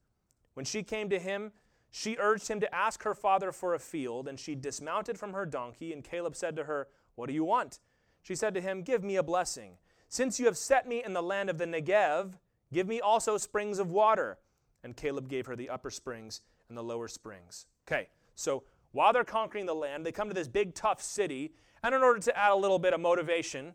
[0.54, 1.52] When she came to him,
[1.92, 5.46] she urged him to ask her father for a field, and she dismounted from her
[5.46, 7.80] donkey, and Caleb said to her, What do you want?
[8.22, 9.78] She said to him, Give me a blessing.
[10.08, 12.34] Since you have set me in the land of the Negev,
[12.74, 14.38] give me also springs of water.
[14.84, 17.66] And Caleb gave her the upper springs and the lower springs.
[17.88, 21.52] Okay, so while they're conquering the land, they come to this big, tough city,
[21.84, 23.74] and in order to add a little bit of motivation,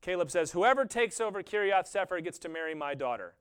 [0.00, 3.34] Caleb says, Whoever takes over Kiriath Sepher gets to marry my daughter.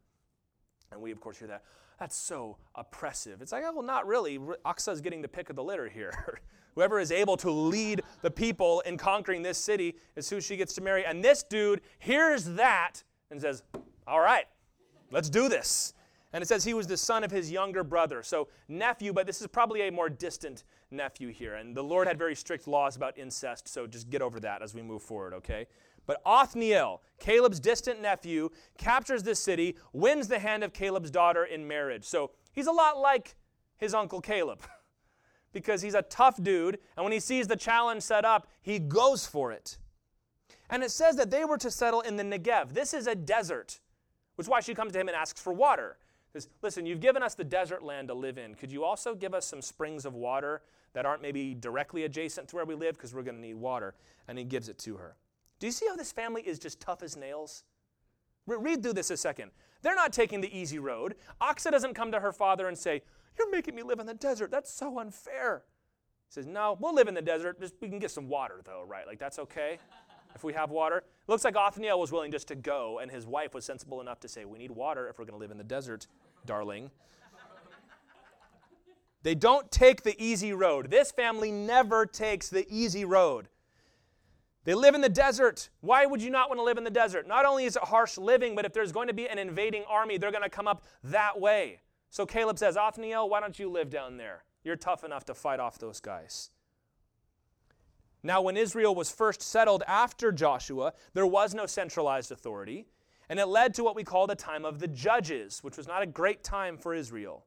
[0.92, 1.64] And we, of course, hear that.
[2.00, 3.42] That's so oppressive.
[3.42, 4.38] It's like, oh, well, not really.
[4.38, 6.40] Achsah is getting the pick of the litter here.
[6.76, 10.74] Whoever is able to lead the people in conquering this city is who she gets
[10.76, 11.06] to marry.
[11.06, 13.64] And this dude hears that and says,
[14.08, 14.46] All right,
[15.12, 15.94] let's do this.
[16.34, 18.24] And it says he was the son of his younger brother.
[18.24, 21.56] So, nephew, but this is probably a more distant nephew here.
[21.56, 24.74] And the Lord had very strict laws about incest, so just get over that as
[24.74, 25.68] we move forward, okay?
[26.08, 31.68] But Othniel, Caleb's distant nephew, captures this city, wins the hand of Caleb's daughter in
[31.68, 32.04] marriage.
[32.04, 33.36] So, he's a lot like
[33.78, 34.62] his uncle Caleb.
[35.54, 39.26] because he's a tough dude, and when he sees the challenge set up, he goes
[39.26, 39.78] for it.
[40.70, 42.74] And it says that they were to settle in the Negev.
[42.74, 43.80] This is a desert,
[44.36, 45.98] which is why she comes to him and asks for water.
[46.34, 48.56] Says, Listen, you've given us the desert land to live in.
[48.56, 50.62] Could you also give us some springs of water
[50.94, 52.96] that aren't maybe directly adjacent to where we live?
[52.96, 53.96] Because we're going to need water.
[54.28, 55.16] And he gives it to her.
[55.60, 57.64] Do you see how this family is just tough as nails?
[58.46, 59.52] Read through this a second.
[59.82, 61.16] They're not taking the easy road.
[61.42, 63.04] Achsah doesn't come to her father and say,
[63.38, 64.52] you're making me live in the desert.
[64.52, 65.64] That's so unfair.
[66.28, 67.60] He says, No, we'll live in the desert.
[67.60, 69.08] Just, we can get some water, though, right?
[69.08, 69.80] Like, that's okay
[70.36, 71.04] if we have water.
[71.28, 74.28] Looks like Othniel was willing just to go, and his wife was sensible enough to
[74.28, 76.08] say, We need water if we're going to live in the desert,
[76.46, 76.92] darling.
[79.24, 80.92] they don't take the easy road.
[80.92, 83.48] This family never takes the easy road.
[84.66, 85.70] They live in the desert.
[85.82, 87.28] Why would you not want to live in the desert?
[87.28, 90.18] Not only is it harsh living, but if there's going to be an invading army,
[90.18, 91.82] they're going to come up that way.
[92.10, 94.44] So Caleb says, Othniel, why don't you live down there?
[94.64, 96.50] You're tough enough to fight off those guys.
[98.24, 102.86] Now, when Israel was first settled after Joshua, there was no centralized authority,
[103.30, 106.02] and it led to what we call the time of the judges, which was not
[106.02, 107.46] a great time for Israel.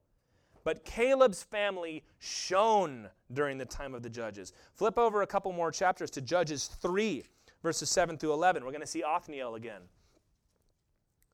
[0.63, 4.53] But Caleb's family shone during the time of the judges.
[4.73, 7.23] Flip over a couple more chapters to Judges 3,
[7.63, 8.63] verses 7 through 11.
[8.63, 9.81] We're going to see Othniel again.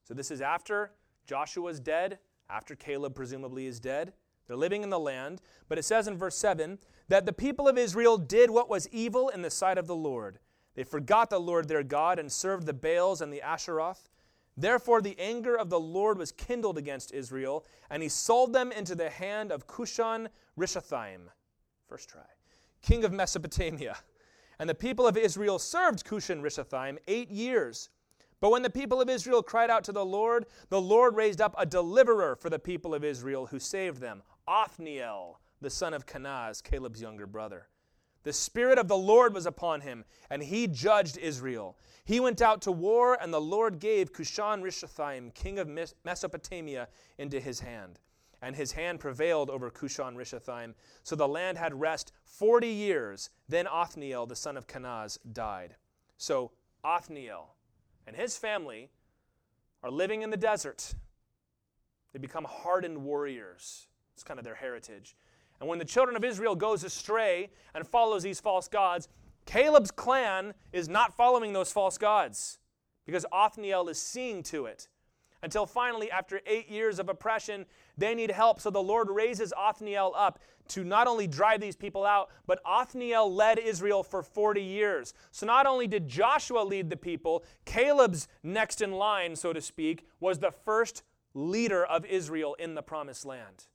[0.03, 0.91] So this is after
[1.25, 4.13] Joshua's dead after Caleb presumably is dead.
[4.47, 7.77] They're living in the land, but it says in verse 7 that the people of
[7.77, 10.39] Israel did what was evil in the sight of the Lord.
[10.75, 14.09] They forgot the Lord their God and served the Baals and the Asheroth.
[14.55, 18.95] Therefore, the anger of the Lord was kindled against Israel, and he sold them into
[18.95, 21.29] the hand of Cushan Rishathaim.
[21.87, 22.21] First try.
[22.81, 23.97] King of Mesopotamia.
[24.59, 27.89] And the people of Israel served Cushan Rishathaim eight years.
[28.39, 31.55] But when the people of Israel cried out to the Lord, the Lord raised up
[31.57, 36.61] a deliverer for the people of Israel who saved them Othniel, the son of Kenaz,
[36.61, 37.67] Caleb's younger brother.
[38.23, 41.77] The Spirit of the Lord was upon him, and he judged Israel.
[42.05, 45.69] He went out to war, and the Lord gave Cushan Rishathaim, king of
[46.05, 47.99] Mesopotamia, into his hand.
[48.41, 50.73] And his hand prevailed over Cushan Rishathaim.
[51.03, 53.29] So the land had rest 40 years.
[53.47, 55.75] Then Othniel, the son of Kenaz, died.
[56.17, 56.51] So
[56.83, 57.55] Othniel,
[58.05, 58.89] and his family
[59.81, 60.95] are living in the desert.
[62.11, 63.87] They become hardened warriors.
[64.13, 65.15] It's kind of their heritage.
[65.59, 69.07] And when the children of Israel goes astray and follows these false gods,
[69.45, 72.59] Caleb's clan is not following those false gods
[73.05, 74.87] because Othniel is seeing to it
[75.43, 77.65] until finally, after eight years of oppression,
[77.97, 78.61] they need help.
[78.61, 83.31] So the Lord raises Othniel up to not only drive these people out, but Othniel
[83.31, 85.13] led Israel for 40 years.
[85.31, 90.05] So not only did Joshua lead the people, Caleb's next in line, so to speak,
[90.21, 93.65] was the first leader of Israel in the promised land.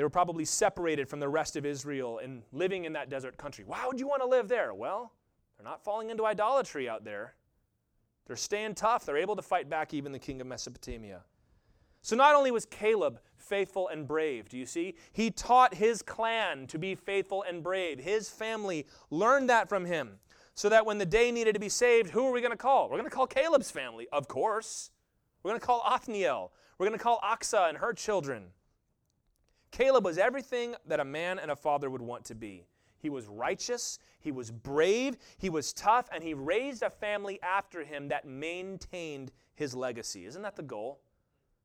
[0.00, 3.64] They were probably separated from the rest of Israel and living in that desert country.
[3.66, 4.72] Why would you want to live there?
[4.72, 5.12] Well,
[5.58, 7.34] they're not falling into idolatry out there.
[8.26, 9.04] They're staying tough.
[9.04, 11.20] They're able to fight back even the king of Mesopotamia.
[12.00, 14.94] So not only was Caleb faithful and brave, do you see?
[15.12, 18.00] He taught his clan to be faithful and brave.
[18.00, 20.12] His family learned that from him.
[20.54, 22.88] So that when the day needed to be saved, who are we going to call?
[22.88, 24.92] We're going to call Caleb's family, of course.
[25.42, 26.52] We're going to call Othniel.
[26.78, 28.52] We're going to call Achsah and her children.
[29.70, 32.66] Caleb was everything that a man and a father would want to be.
[32.98, 37.82] He was righteous, he was brave, he was tough, and he raised a family after
[37.82, 40.26] him that maintained his legacy.
[40.26, 41.00] Isn't that the goal?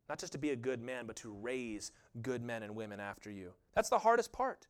[0.07, 1.91] Not just to be a good man, but to raise
[2.21, 3.53] good men and women after you.
[3.73, 4.67] That's the hardest part.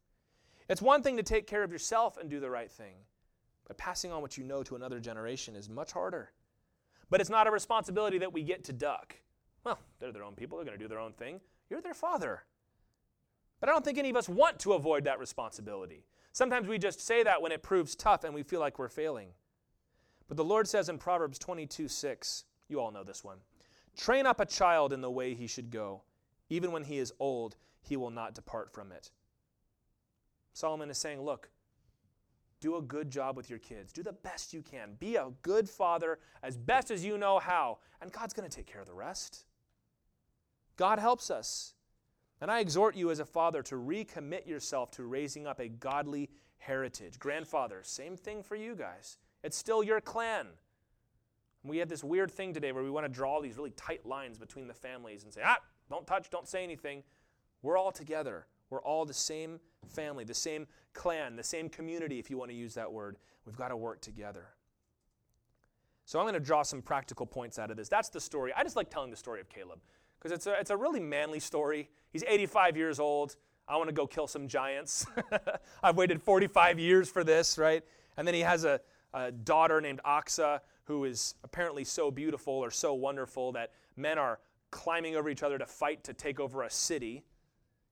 [0.68, 2.96] It's one thing to take care of yourself and do the right thing,
[3.68, 6.32] but passing on what you know to another generation is much harder.
[7.12, 9.16] But it's not a responsibility that we get to duck.
[9.64, 11.42] Well, they're their own people, they're going to do their own thing.
[11.70, 12.44] You're their father.
[13.60, 16.06] But I don't think any of us want to avoid that responsibility.
[16.32, 19.30] Sometimes we just say that when it proves tough and we feel like we're failing.
[20.28, 23.38] But the Lord says in Proverbs 22 6, you all know this one
[23.96, 26.02] train up a child in the way he should go.
[26.50, 29.12] Even when he is old, he will not depart from it.
[30.54, 31.50] Solomon is saying, look,
[32.60, 33.94] do a good job with your kids.
[33.94, 34.96] Do the best you can.
[35.00, 37.78] Be a good father as best as you know how.
[38.02, 39.46] And God's going to take care of the rest.
[40.76, 41.75] God helps us.
[42.42, 46.30] And I exhort you as a father to recommit yourself to raising up a godly
[46.58, 47.18] heritage.
[47.18, 49.18] Grandfather, same thing for you guys.
[49.44, 50.48] It's still your clan.
[51.64, 54.38] We have this weird thing today where we want to draw these really tight lines
[54.38, 55.58] between the families and say, ah,
[55.90, 57.04] don't touch, don't say anything.
[57.62, 58.48] We're all together.
[58.70, 62.58] We're all the same family, the same clan, the same community, if you want to
[62.58, 63.18] use that word.
[63.46, 64.48] We've got to work together.
[66.06, 67.90] So I'm going to draw some practical points out of this.
[67.90, 68.52] That's the story.
[68.56, 69.80] I just like telling the story of Caleb
[70.20, 71.90] because it's a, it's a really manly story.
[72.12, 73.36] He's 85 years old.
[73.68, 75.06] I want to go kill some giants.
[75.84, 77.84] I've waited 45 years for this, right?
[78.18, 78.80] And then he has a,
[79.14, 84.40] a daughter named Achsah who is apparently so beautiful or so wonderful that men are
[84.72, 87.24] climbing over each other to fight to take over a city.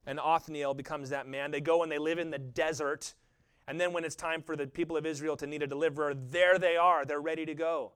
[0.06, 1.50] And Othniel becomes that man.
[1.50, 3.14] They go and they live in the desert.
[3.66, 6.58] And then when it's time for the people of Israel to need a deliverer, there
[6.58, 7.04] they are.
[7.04, 7.92] They're ready to go.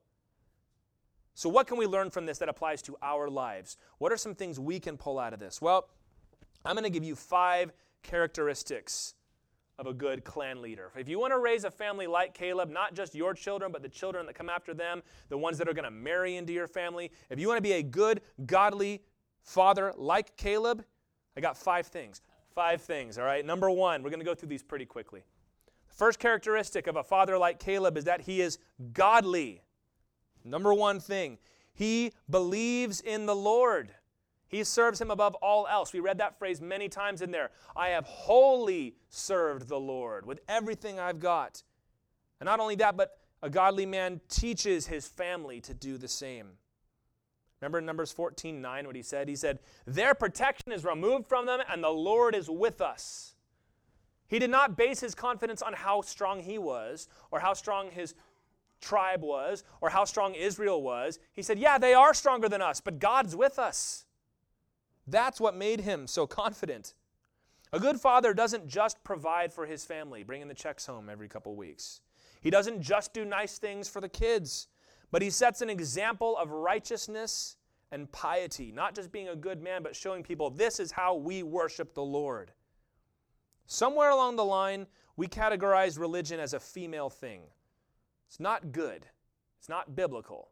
[1.38, 3.76] So, what can we learn from this that applies to our lives?
[3.98, 5.62] What are some things we can pull out of this?
[5.62, 5.88] Well,
[6.64, 7.70] I'm going to give you five
[8.02, 9.14] characteristics
[9.78, 10.90] of a good clan leader.
[10.96, 13.88] If you want to raise a family like Caleb, not just your children, but the
[13.88, 17.12] children that come after them, the ones that are going to marry into your family,
[17.30, 19.04] if you want to be a good, godly
[19.44, 20.84] father like Caleb,
[21.36, 22.20] I got five things.
[22.52, 23.46] Five things, all right?
[23.46, 25.22] Number one, we're going to go through these pretty quickly.
[25.86, 28.58] The first characteristic of a father like Caleb is that he is
[28.92, 29.62] godly.
[30.44, 31.38] Number one thing,
[31.74, 33.90] he believes in the Lord.
[34.48, 35.92] He serves him above all else.
[35.92, 37.50] We read that phrase many times in there.
[37.76, 41.62] I have wholly served the Lord with everything I've got.
[42.40, 46.52] And not only that, but a godly man teaches his family to do the same.
[47.60, 49.28] Remember in Numbers 14 9 what he said?
[49.28, 53.34] He said, Their protection is removed from them, and the Lord is with us.
[54.28, 58.14] He did not base his confidence on how strong he was, or how strong his
[58.80, 61.18] tribe was, or how strong Israel was.
[61.34, 64.04] He said, Yeah, they are stronger than us, but God's with us.
[65.06, 66.94] That's what made him so confident.
[67.72, 71.54] A good father doesn't just provide for his family, bringing the checks home every couple
[71.54, 72.00] weeks.
[72.40, 74.68] He doesn't just do nice things for the kids,
[75.10, 77.56] but he sets an example of righteousness
[77.90, 81.42] and piety, not just being a good man, but showing people this is how we
[81.42, 82.52] worship the Lord.
[83.66, 84.86] Somewhere along the line,
[85.16, 87.42] we categorize religion as a female thing.
[88.28, 89.06] It's not good,
[89.58, 90.50] it's not biblical.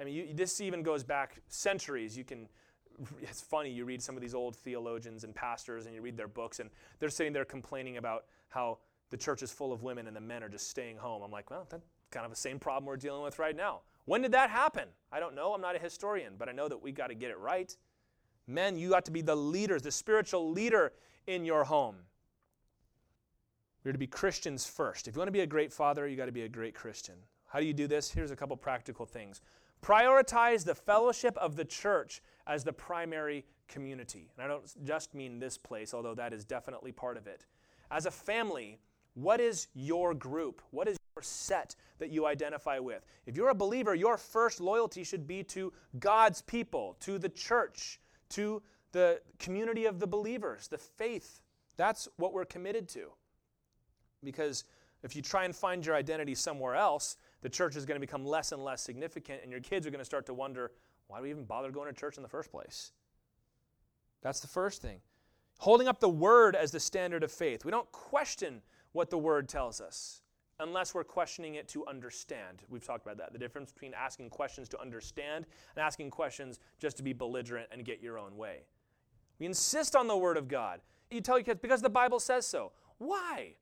[0.00, 2.16] I mean, you, this even goes back centuries.
[2.16, 2.48] You can
[3.22, 6.28] it's funny, you read some of these old theologians and pastors and you read their
[6.28, 8.78] books, and they're sitting there complaining about how
[9.10, 11.22] the church is full of women and the men are just staying home.
[11.22, 13.80] I'm like, well, that's kind of the same problem we're dealing with right now.
[14.06, 14.88] When did that happen?
[15.12, 15.54] I don't know.
[15.54, 17.74] I'm not a historian, but I know that we got to get it right.
[18.46, 20.92] Men, you got to be the leaders, the spiritual leader
[21.26, 21.96] in your home.
[23.84, 25.08] We're to be Christians first.
[25.08, 27.16] If you want to be a great father, you got to be a great Christian.
[27.46, 28.10] How do you do this?
[28.10, 29.42] Here's a couple practical things.
[29.82, 34.30] Prioritize the fellowship of the church as the primary community.
[34.36, 37.44] And I don't just mean this place, although that is definitely part of it.
[37.90, 38.80] As a family,
[39.12, 40.62] what is your group?
[40.70, 43.04] What is your set that you identify with?
[43.26, 48.00] If you're a believer, your first loyalty should be to God's people, to the church,
[48.30, 51.42] to the community of the believers, the faith.
[51.76, 53.12] That's what we're committed to.
[54.24, 54.64] Because
[55.02, 58.24] if you try and find your identity somewhere else, the church is going to become
[58.24, 60.72] less and less significant, and your kids are going to start to wonder,
[61.08, 62.92] why do we even bother going to church in the first place?
[64.22, 65.00] That's the first thing.
[65.58, 67.64] Holding up the word as the standard of faith.
[67.64, 68.62] We don't question
[68.92, 70.22] what the word tells us
[70.60, 72.62] unless we're questioning it to understand.
[72.68, 73.32] We've talked about that.
[73.32, 75.46] The difference between asking questions to understand
[75.76, 78.62] and asking questions just to be belligerent and get your own way.
[79.38, 80.80] We insist on the word of God.
[81.10, 82.72] You tell your kids, because the Bible says so.
[82.98, 83.56] Why?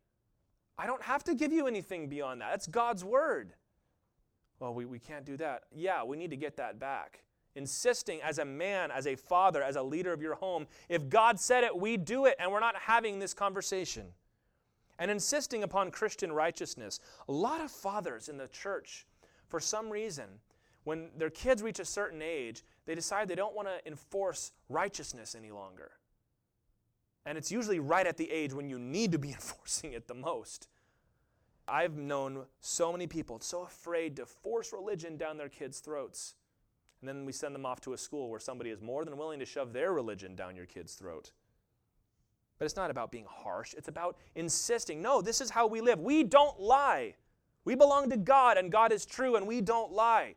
[0.78, 2.50] I don't have to give you anything beyond that.
[2.50, 3.54] That's God's word.
[4.58, 5.64] Well, we, we can't do that.
[5.74, 7.22] Yeah, we need to get that back
[7.54, 11.38] insisting as a man, as a father, as a leader of your home, if God
[11.38, 14.06] said it, we do it, and we're not having this conversation.
[14.98, 17.00] And insisting upon Christian righteousness.
[17.28, 19.06] A lot of fathers in the church,
[19.48, 20.26] for some reason,
[20.84, 25.34] when their kids reach a certain age, they decide they don't want to enforce righteousness
[25.34, 25.92] any longer.
[27.24, 30.14] And it's usually right at the age when you need to be enforcing it the
[30.14, 30.68] most.
[31.68, 36.34] I've known so many people so afraid to force religion down their kids' throats.
[37.00, 39.40] And then we send them off to a school where somebody is more than willing
[39.40, 41.32] to shove their religion down your kid's throat.
[42.58, 45.98] But it's not about being harsh, it's about insisting no, this is how we live.
[45.98, 47.14] We don't lie.
[47.64, 50.34] We belong to God, and God is true, and we don't lie.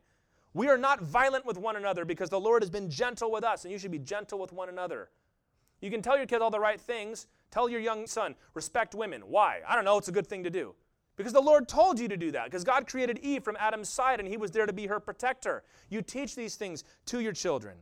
[0.54, 3.64] We are not violent with one another because the Lord has been gentle with us,
[3.64, 5.10] and you should be gentle with one another.
[5.80, 7.26] You can tell your kids all the right things.
[7.50, 9.22] Tell your young son, respect women.
[9.22, 9.60] Why?
[9.66, 10.74] I don't know, it's a good thing to do.
[11.16, 12.44] Because the Lord told you to do that.
[12.44, 15.62] Because God created Eve from Adam's side and he was there to be her protector.
[15.88, 17.78] You teach these things to your children.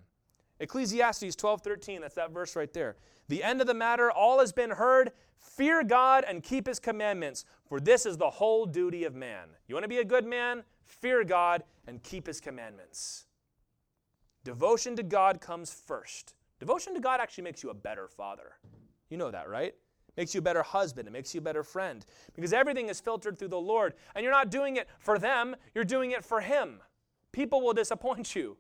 [0.61, 2.97] Ecclesiastes 12:13, that's that verse right there.
[3.29, 5.13] The end of the matter, all has been heard.
[5.37, 9.49] Fear God and keep his commandments, for this is the whole duty of man.
[9.67, 10.63] You want to be a good man?
[10.85, 13.27] Fear God and keep his commandments.
[14.45, 16.35] Devotion to God comes first.
[16.65, 18.53] Devotion to God actually makes you a better father.
[19.11, 19.75] You know that, right?
[20.17, 22.07] makes you a better husband, it makes you a better friend.
[22.35, 23.93] Because everything is filtered through the Lord.
[24.15, 26.81] And you're not doing it for them, you're doing it for Him.
[27.33, 28.57] People will disappoint you,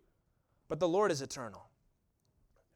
[0.69, 1.71] but the Lord is eternal.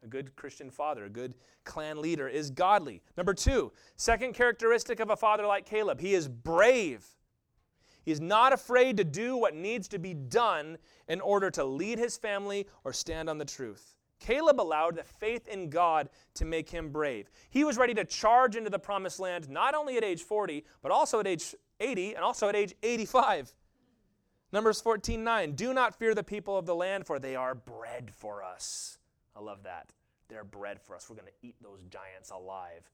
[0.03, 3.03] A good Christian father, a good clan leader is godly.
[3.15, 7.05] Number two, second characteristic of a father like Caleb, he is brave.
[8.03, 11.99] He is not afraid to do what needs to be done in order to lead
[11.99, 13.98] his family or stand on the truth.
[14.21, 17.31] Caleb allowed the faith in God to make him brave.
[17.51, 20.91] He was ready to charge into the promised land not only at age 40, but
[20.91, 23.55] also at age 80 and also at age 85.
[24.53, 25.53] Numbers 14 9.
[25.53, 28.99] Do not fear the people of the land, for they are bread for us.
[29.37, 29.93] I love that.
[30.29, 31.09] They're bread for us.
[31.09, 32.91] We're going to eat those giants alive.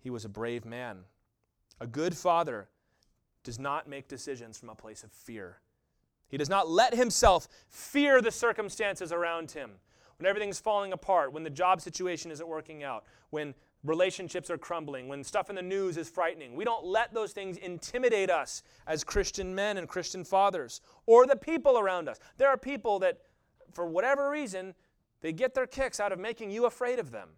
[0.00, 1.00] He was a brave man.
[1.80, 2.68] A good father
[3.44, 5.58] does not make decisions from a place of fear.
[6.28, 9.72] He does not let himself fear the circumstances around him.
[10.18, 13.54] When everything's falling apart, when the job situation isn't working out, when
[13.84, 17.58] relationships are crumbling, when stuff in the news is frightening, we don't let those things
[17.58, 22.18] intimidate us as Christian men and Christian fathers or the people around us.
[22.38, 23.18] There are people that,
[23.72, 24.74] for whatever reason,
[25.20, 27.28] they get their kicks out of making you afraid of them.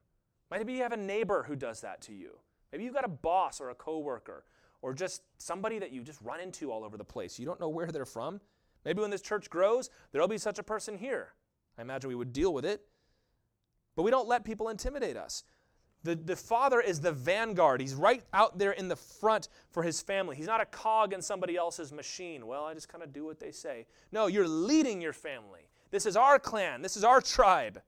[0.50, 2.38] Maybe you have a neighbor who does that to you.
[2.72, 4.44] Maybe you've got a boss or a coworker
[4.82, 7.38] or just somebody that you just run into all over the place.
[7.38, 8.40] You don't know where they're from.
[8.84, 11.34] Maybe when this church grows, there'll be such a person here.
[11.76, 12.82] I imagine we would deal with it.
[13.96, 15.44] But we don't let people intimidate us.
[16.04, 17.80] The, the father is the vanguard.
[17.80, 20.36] He's right out there in the front for his family.
[20.36, 22.46] He's not a cog in somebody else's machine.
[22.46, 23.86] Well, I just kind of do what they say.
[24.12, 25.68] No, you're leading your family.
[25.90, 27.82] This is our clan, this is our tribe.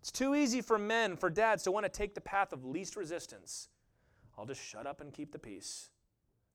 [0.00, 2.96] It's too easy for men, for dads, to want to take the path of least
[2.96, 3.68] resistance.
[4.38, 5.90] I'll just shut up and keep the peace.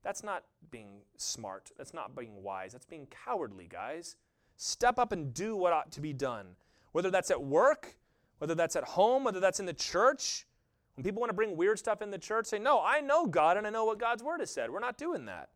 [0.06, 1.72] That's not being smart.
[1.80, 2.74] That's not being wise.
[2.74, 4.18] That's being cowardly, guys.
[4.56, 6.46] Step up and do what ought to be done.
[6.92, 7.98] Whether that's at work,
[8.38, 10.46] whether that's at home, whether that's in the church.
[10.94, 13.58] When people want to bring weird stuff in the church, say, No, I know God
[13.58, 14.70] and I know what God's word has said.
[14.70, 15.50] We're not doing that.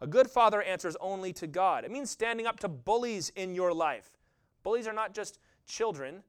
[0.00, 1.84] A good father answers only to God.
[1.84, 4.08] It means standing up to bullies in your life.
[4.62, 6.22] Bullies are not just children.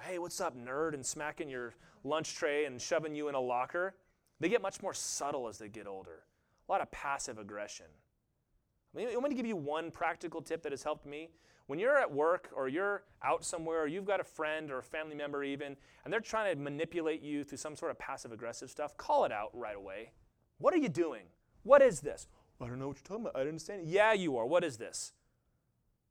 [0.00, 0.94] Hey, what's up, nerd?
[0.94, 1.74] And smacking your
[2.04, 3.96] lunch tray and shoving you in a locker.
[4.38, 6.22] They get much more subtle as they get older
[6.68, 7.86] a lot of passive aggression.
[8.94, 11.30] I mean, I'm going to give you one practical tip that has helped me.
[11.66, 14.82] When you're at work or you're out somewhere or you've got a friend or a
[14.82, 18.70] family member even, and they're trying to manipulate you through some sort of passive aggressive
[18.70, 20.12] stuff, call it out right away.
[20.58, 21.24] What are you doing?
[21.64, 22.26] What is this?
[22.60, 23.36] I don't know what you're talking about.
[23.36, 23.86] I don't understand.
[23.86, 24.46] Yeah, you are.
[24.46, 25.12] What is this?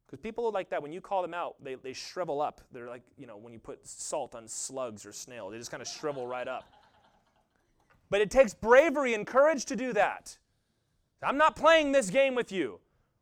[0.05, 2.61] Because people like that, when you call them out, they, they shrivel up.
[2.71, 5.81] They're like, you know, when you put salt on slugs or snails, they just kind
[5.81, 6.63] of shrivel right up.
[8.09, 10.37] But it takes bravery and courage to do that.
[11.23, 12.79] I'm not playing this game with you.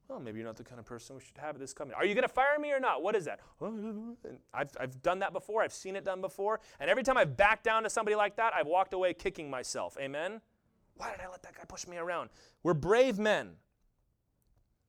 [0.08, 1.94] Well, maybe you're not the kind of person we should have at this coming.
[1.96, 3.02] Are you going to fire me or not?
[3.02, 3.40] What is that?
[4.54, 5.64] I've, I've done that before.
[5.64, 6.60] I've seen it done before.
[6.80, 9.98] And every time I've backed down to somebody like that, I've walked away kicking myself.
[10.00, 10.42] Amen?
[10.98, 12.30] Why did I let that guy push me around?
[12.62, 13.54] We're brave men.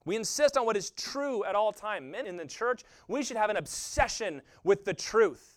[0.04, 2.11] We insist on what is true at all time.
[2.11, 5.55] Men in the church, we should have an obsession with the truth.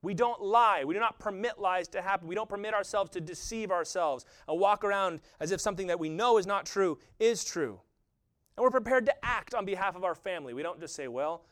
[0.00, 0.84] We don't lie.
[0.84, 2.28] We do not permit lies to happen.
[2.28, 6.08] We don't permit ourselves to deceive ourselves and walk around as if something that we
[6.08, 7.80] know is not true is true.
[8.56, 10.54] And we're prepared to act on behalf of our family.
[10.54, 11.44] We don't just say, well,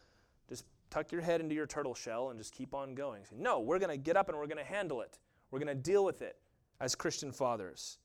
[0.48, 3.22] just tuck your head into your turtle shell and just keep on going.
[3.36, 5.18] No, we're going to get up and we're going to handle it.
[5.50, 6.36] We're going to deal with it
[6.80, 7.98] as Christian fathers.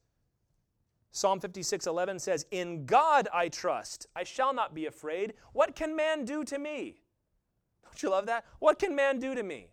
[1.12, 4.08] Psalm 56 11 says, In God I trust.
[4.16, 5.34] I shall not be afraid.
[5.54, 7.02] What can man do to me?
[7.84, 8.46] Don't you love that?
[8.60, 9.68] What can man do to me?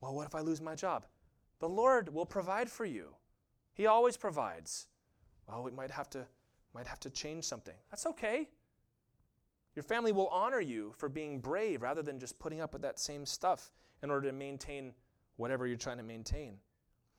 [0.00, 1.06] Well, what if I lose my job?
[1.60, 3.14] The Lord will provide for you.
[3.74, 4.86] He always provides.
[5.48, 6.26] Well, we might have to
[6.74, 7.74] might have to change something.
[7.90, 8.48] That's okay.
[9.74, 12.98] Your family will honor you for being brave rather than just putting up with that
[12.98, 13.72] same stuff
[14.02, 14.92] in order to maintain
[15.36, 16.58] whatever you're trying to maintain.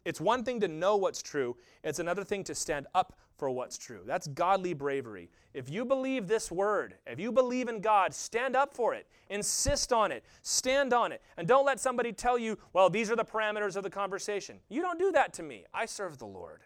[0.10, 3.78] It's one thing to know what's true, it's another thing to stand up for what's
[3.78, 4.02] true.
[4.08, 5.30] That's godly bravery.
[5.54, 9.94] If you believe this word, if you believe in God, stand up for it, insist
[9.94, 13.24] on it, stand on it, and don't let somebody tell you, well, these are the
[13.24, 14.58] parameters of the conversation.
[14.68, 15.66] You don't do that to me.
[15.76, 16.64] I serve the Lord.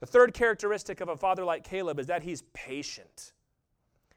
[0.00, 3.32] The third characteristic of a father like Caleb is that he's patient.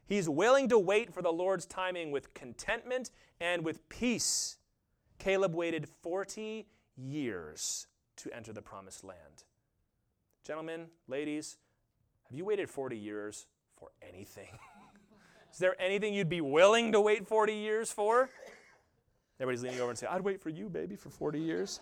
[0.08, 4.58] He's willing to wait for the Lord's timing with contentment and with peace.
[5.20, 6.68] Caleb waited 40
[6.98, 7.88] years
[8.18, 9.44] to enter the promised land.
[10.46, 11.58] Gentlemen, ladies,
[12.30, 14.58] have you waited 40 years for anything?
[15.52, 18.30] Is there anything you'd be willing to wait 40 years for?
[19.40, 21.80] Everybody's leaning over and saying, I'd wait for you, baby, for 40 years.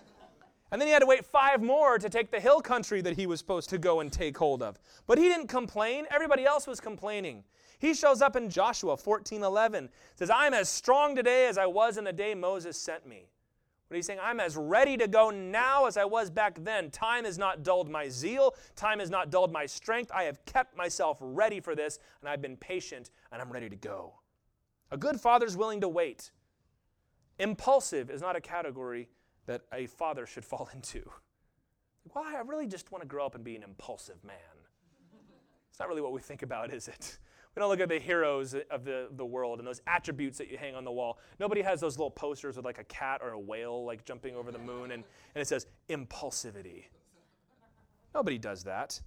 [0.72, 3.28] And then he had to wait five more to take the hill country that he
[3.28, 4.80] was supposed to go and take hold of.
[5.06, 6.06] But he didn't complain.
[6.10, 7.44] Everybody else was complaining.
[7.78, 9.90] He shows up in Joshua 14:11.
[10.16, 13.30] Says, "I'm as strong today as I was in the day Moses sent me."
[13.94, 16.90] But he's saying, I'm as ready to go now as I was back then.
[16.90, 18.56] Time has not dulled my zeal.
[18.76, 20.12] Time has not dulled my strength.
[20.12, 23.76] I have kept myself ready for this, and I've been patient, and I'm ready to
[23.76, 24.16] go.
[24.90, 26.32] A good father is willing to wait.
[27.38, 29.10] Impulsive is not a category
[29.46, 31.08] that a father should fall into.
[32.16, 34.58] Well, I really just want to grow up and be an impulsive man.
[35.70, 37.20] It's not really what we think about, is it?
[37.56, 40.58] We don't look at the heroes of the, the world and those attributes that you
[40.58, 41.20] hang on the wall.
[41.40, 44.52] Nobody has those little posters with like a cat or a whale like jumping over
[44.52, 45.04] the moon and,
[45.36, 46.86] and it says impulsivity.
[48.16, 49.00] Nobody does that.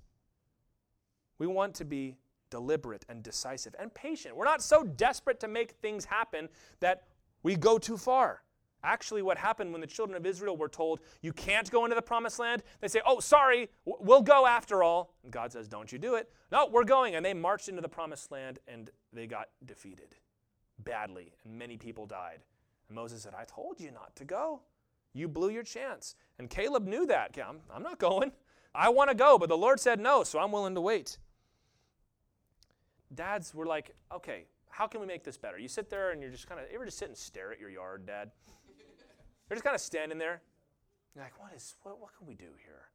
[1.39, 2.17] We want to be
[2.51, 4.37] deliberate and decisive and patient.
[4.37, 6.49] We're not so desperate to make things happen
[6.81, 7.05] that
[7.43, 8.43] we go too far.
[8.87, 12.03] Actually, what happened when the children of Israel were told, You can't go into the
[12.03, 15.13] promised land, they say, Oh, sorry, we'll go after all.
[15.25, 16.31] And God says, Don't you do it.
[16.53, 17.17] No, we're going.
[17.17, 20.15] And they marched into the promised land and they got defeated
[20.79, 22.39] badly, and many people died.
[22.89, 24.61] And Moses said, I told you not to go.
[25.13, 26.15] You blew your chance.
[26.39, 27.31] And Caleb knew that.
[27.31, 28.31] Okay, I'm, I'm not going.
[28.75, 31.19] I want to go, but the Lord said no, so I'm willing to wait.
[33.13, 35.59] Dads were like, okay, how can we make this better?
[35.59, 37.59] You sit there and you're just kind of, you ever just sit and stare at
[37.59, 38.31] your yard, Dad?
[39.49, 40.43] They're just kind of standing there.
[41.15, 42.89] You're like, what is what, what can we do here?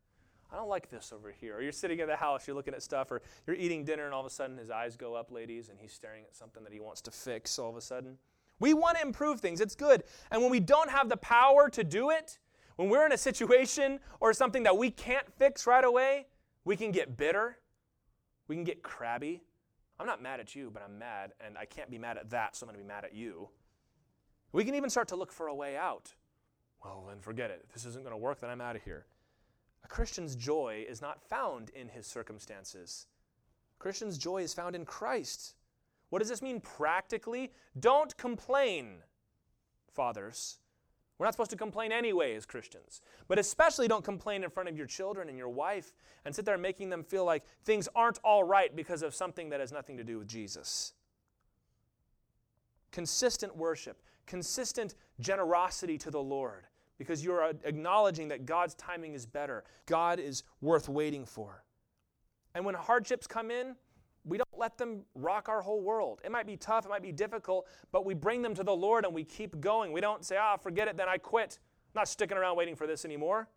[0.52, 1.58] I don't like this over here.
[1.58, 4.14] Or you're sitting in the house, you're looking at stuff, or you're eating dinner, and
[4.14, 6.74] all of a sudden his eyes go up, ladies, and he's staring at something that
[6.74, 8.18] he wants to fix all of a sudden.
[8.60, 10.04] We want to improve things, it's good.
[10.30, 12.38] And when we don't have the power to do it,
[12.76, 16.28] when we're in a situation or something that we can't fix right away,
[16.66, 17.58] we can get bitter,
[18.48, 19.42] we can get crabby.
[20.00, 22.56] I'm not mad at you, but I'm mad, and I can't be mad at that,
[22.56, 23.50] so I'm going to be mad at you.
[24.52, 26.14] We can even start to look for a way out
[26.84, 27.62] well, then forget it.
[27.68, 29.06] If this isn't going to work, then I'm out of here.
[29.84, 33.08] A Christian's joy is not found in his circumstances.
[33.80, 35.56] A Christian's joy is found in Christ.
[36.10, 37.52] What does this mean practically?
[37.80, 38.98] Don't complain,
[39.94, 40.58] fathers.
[41.18, 43.02] We're not supposed to complain anyway as Christians.
[43.28, 45.94] But especially don't complain in front of your children and your wife
[46.26, 49.60] and sit there making them feel like things aren't all right because of something that
[49.60, 50.94] has nothing to do with Jesus.
[52.92, 56.66] Consistent worship, consistent generosity to the Lord
[57.02, 59.64] because you're acknowledging that God's timing is better.
[59.88, 61.64] God is worth waiting for.
[62.54, 63.76] And when hardships come in,
[64.24, 66.22] we don't let them rock our whole world.
[66.24, 69.04] It might be tough, it might be difficult, but we bring them to the Lord
[69.04, 69.92] and we keep going.
[69.92, 71.58] We don't say, ah, forget it, then I quit.
[71.60, 73.50] I'm not sticking around waiting for this anymore.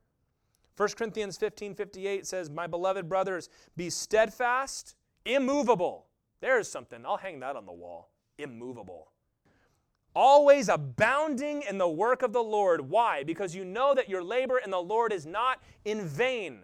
[0.78, 6.07] 1 Corinthians 15 58 says, My beloved brothers, be steadfast, immovable.
[6.40, 7.05] There's something.
[7.05, 8.11] I'll hang that on the wall.
[8.38, 9.09] Immovable
[10.14, 12.88] always abounding in the work of the Lord.
[12.88, 13.24] Why?
[13.24, 16.60] Because you know that your labor in the Lord is not in vain.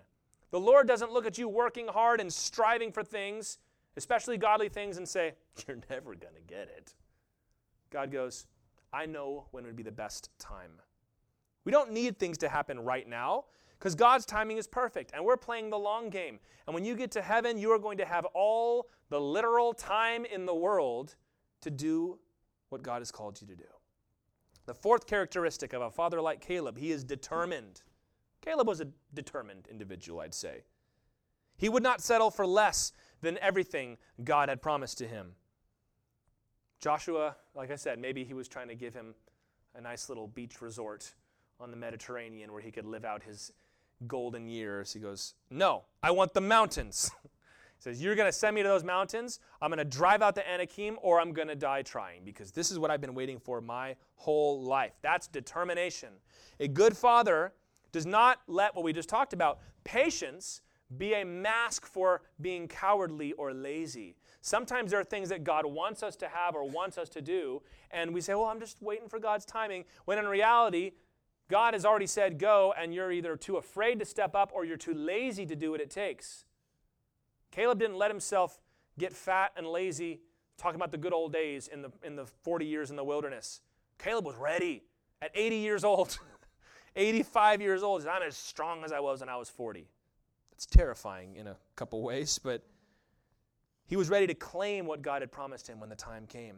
[0.51, 3.59] The Lord doesn't look at you working hard and striving for things,
[3.97, 5.35] especially godly things, and say,
[5.67, 6.95] You're never going to get it.
[7.91, 8.47] God goes,
[8.93, 10.73] I know when would be the best time.
[11.65, 13.45] We don't need things to happen right now
[13.79, 16.39] because God's timing is perfect and we're playing the long game.
[16.67, 20.25] And when you get to heaven, you are going to have all the literal time
[20.25, 21.17] in the world
[21.63, 22.19] to do
[22.71, 23.65] what God has called you to do.
[24.67, 27.83] The fourth characteristic of a father like Caleb, he is determined.
[28.41, 30.63] Caleb was a determined individual, I'd say.
[31.57, 35.33] He would not settle for less than everything God had promised to him.
[36.81, 39.15] Joshua, like I said, maybe he was trying to give him
[39.75, 41.13] a nice little beach resort
[41.61, 43.53] on the Mediterranean where he could live out his
[44.07, 44.93] golden years.
[44.93, 47.11] He goes, No, I want the mountains.
[47.81, 49.41] says, You're going to send me to those mountains.
[49.61, 52.71] I'm going to drive out the Anakim or I'm going to die trying because this
[52.71, 54.93] is what I've been waiting for my whole life.
[55.03, 56.11] That's determination.
[56.61, 57.53] A good father
[57.91, 60.61] does not let what we just talked about, patience,
[60.97, 64.17] be a mask for being cowardly or lazy.
[64.41, 67.63] Sometimes there are things that God wants us to have or wants us to do,
[67.91, 70.93] and we say, Well, I'm just waiting for God's timing, when in reality,
[71.49, 74.77] God has already said go, and you're either too afraid to step up or you're
[74.77, 76.45] too lazy to do what it takes.
[77.51, 78.61] Caleb didn't let himself
[78.99, 80.21] get fat and lazy
[80.57, 83.61] talking about the good old days in the, in the 40 years in the wilderness.
[83.99, 84.85] Caleb was ready
[85.23, 86.19] at 80 years old,
[86.97, 88.07] 85 years old.
[88.07, 89.89] I'm as strong as I was when I was 40.
[90.53, 92.63] It's terrifying in a couple ways, but
[93.87, 96.57] he was ready to claim what God had promised him when the time came.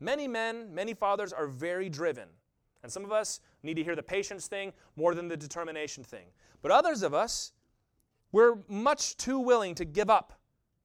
[0.00, 2.28] Many men, many fathers are very driven.
[2.82, 6.26] And some of us need to hear the patience thing more than the determination thing.
[6.60, 7.52] But others of us,
[8.32, 10.40] we're much too willing to give up,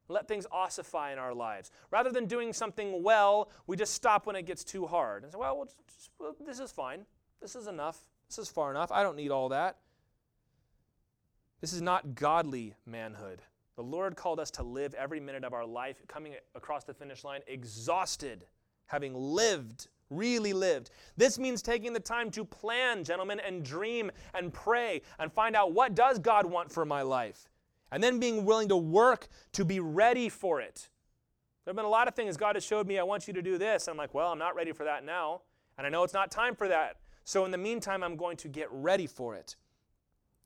[0.10, 1.72] let things ossify in our lives.
[1.91, 5.38] Rather than doing something well, we just stop when it gets too hard and say,
[5.38, 7.06] well, well, just, well this is fine.
[7.41, 7.98] This is enough.
[8.30, 8.91] This is far enough.
[8.91, 9.78] I don't need all that.
[11.62, 13.41] This is not godly manhood.
[13.76, 17.24] The Lord called us to live every minute of our life coming across the finish
[17.24, 18.45] line exhausted,
[18.88, 20.89] having lived, really lived.
[21.16, 25.74] This means taking the time to plan, gentlemen, and dream and pray and find out
[25.74, 27.49] what does God want for my life.
[27.91, 30.89] And then being willing to work to be ready for it.
[31.64, 33.41] There have been a lot of things God has showed me, I want you to
[33.41, 33.88] do this.
[33.88, 35.41] I'm like, well, I'm not ready for that now.
[35.78, 36.97] And I know it's not time for that.
[37.24, 39.58] So in the meantime, I'm going to get ready for it.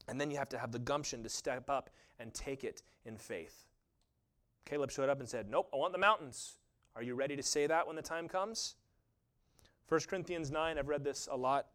[0.07, 3.17] And then you have to have the gumption to step up and take it in
[3.17, 3.65] faith.
[4.65, 6.57] Caleb showed up and said, Nope, I want the mountains.
[6.95, 8.75] Are you ready to say that when the time comes?
[9.89, 11.67] 1 Corinthians 9, I've read this a lot.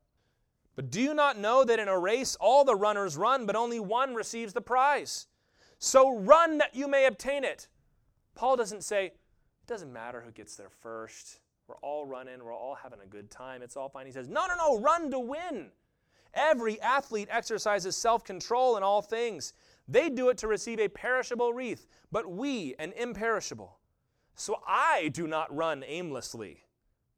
[0.75, 3.81] But do you not know that in a race all the runners run, but only
[3.81, 5.27] one receives the prize?
[5.79, 7.69] So run that you may obtain it.
[8.35, 9.17] Paul doesn't say, it
[9.67, 11.41] doesn't matter who gets there first.
[11.67, 14.07] We're all running, we're all having a good time, it's all fine.
[14.07, 15.71] He says, no, no, no, run to win.
[16.35, 19.55] Every athlete exercises self control in all things.
[19.89, 23.79] They do it to receive a perishable wreath, but we an imperishable.
[24.35, 26.66] So I do not run aimlessly.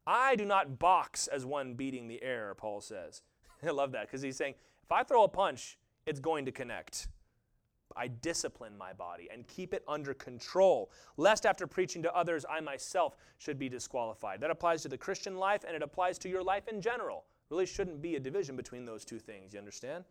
[0.08, 3.20] I do not box as one beating the air, Paul says.
[3.62, 7.08] I love that because he's saying, if I throw a punch, it's going to connect.
[7.94, 12.60] I discipline my body and keep it under control, lest after preaching to others, I
[12.60, 14.40] myself should be disqualified.
[14.40, 17.24] That applies to the Christian life and it applies to your life in general.
[17.50, 20.04] Really shouldn't be a division between those two things, you understand?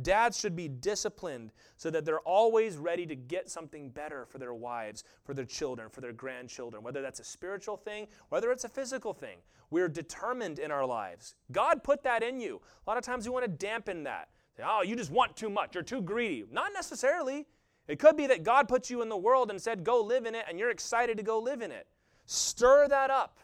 [0.00, 4.54] Dads should be disciplined so that they're always ready to get something better for their
[4.54, 8.68] wives, for their children, for their grandchildren, whether that's a spiritual thing, whether it's a
[8.68, 9.38] physical thing.
[9.70, 11.34] We're determined in our lives.
[11.52, 12.60] God put that in you.
[12.86, 14.28] A lot of times we want to dampen that.
[14.56, 15.74] Say, oh, you just want too much.
[15.74, 16.44] You're too greedy.
[16.50, 17.46] Not necessarily.
[17.86, 20.34] It could be that God put you in the world and said, go live in
[20.34, 21.86] it, and you're excited to go live in it.
[22.26, 23.38] Stir that up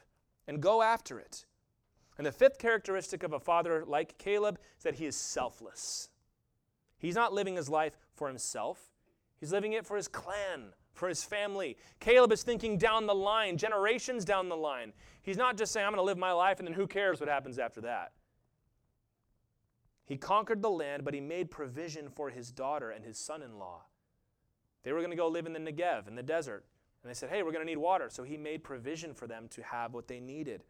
[0.47, 1.47] and go after it.
[2.17, 6.11] And the fifth characteristic of a father like Caleb is that he is selfless.
[7.05, 8.81] He's not living his life for himself,
[9.39, 11.77] he's living it for his clan, for his family.
[12.01, 14.95] Caleb is thinking down the line, generations down the line.
[15.21, 17.29] He's not just saying, I'm going to live my life and then who cares what
[17.29, 18.13] happens after that.
[20.07, 23.59] He conquered the land, but he made provision for his daughter and his son in
[23.59, 23.83] law.
[24.83, 26.65] They were going to go live in the Negev, in the desert.
[27.03, 28.09] And they said, Hey, we're going to need water.
[28.09, 30.65] So he made provision for them to have what they needed.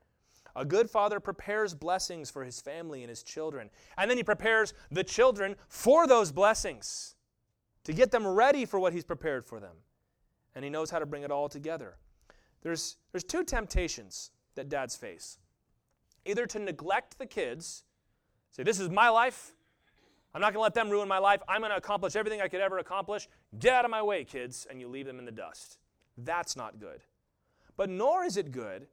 [0.56, 3.70] A good father prepares blessings for his family and his children.
[3.98, 7.16] And then he prepares the children for those blessings
[7.84, 9.76] to get them ready for what he's prepared for them.
[10.54, 11.96] And he knows how to bring it all together.
[12.62, 15.38] There's, there's two temptations that dads face
[16.26, 17.84] either to neglect the kids,
[18.50, 19.52] say, This is my life.
[20.34, 21.40] I'm not going to let them ruin my life.
[21.48, 23.28] I'm going to accomplish everything I could ever accomplish.
[23.58, 25.78] Get out of my way, kids, and you leave them in the dust.
[26.18, 27.02] That's not good.
[27.76, 28.88] But nor is it good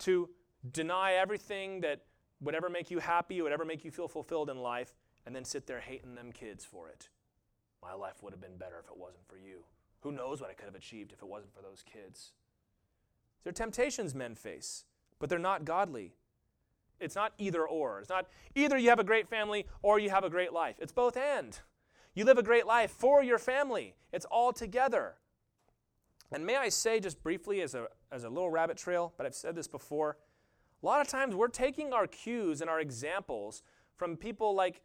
[0.00, 0.28] to
[0.72, 2.00] deny everything that
[2.40, 4.94] would ever make you happy, would ever make you feel fulfilled in life,
[5.26, 7.08] and then sit there hating them kids for it.
[7.82, 9.64] My life would have been better if it wasn't for you.
[10.00, 12.32] Who knows what I could have achieved if it wasn't for those kids?
[13.42, 14.84] They're temptations men face,
[15.18, 16.14] but they're not godly.
[17.00, 18.00] It's not either or.
[18.00, 20.76] It's not either you have a great family or you have a great life.
[20.78, 21.58] It's both and.
[22.14, 23.94] You live a great life for your family.
[24.12, 25.16] It's all together.
[26.32, 29.34] And may I say, just briefly, as a, as a little rabbit trail, but I've
[29.34, 30.16] said this before,
[30.84, 33.62] a lot of times we're taking our cues and our examples
[33.96, 34.82] from people like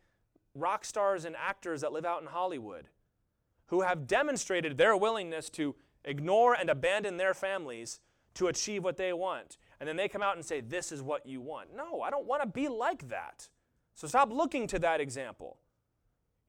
[0.56, 2.88] rock stars and actors that live out in Hollywood
[3.68, 5.76] who have demonstrated their willingness to
[6.06, 8.00] ignore and abandon their families
[8.36, 9.58] to achieve what they want.
[9.80, 11.76] And then they come out and say, This is what you want.
[11.76, 13.50] No, I don't want to be like that.
[13.94, 15.58] So stop looking to that example.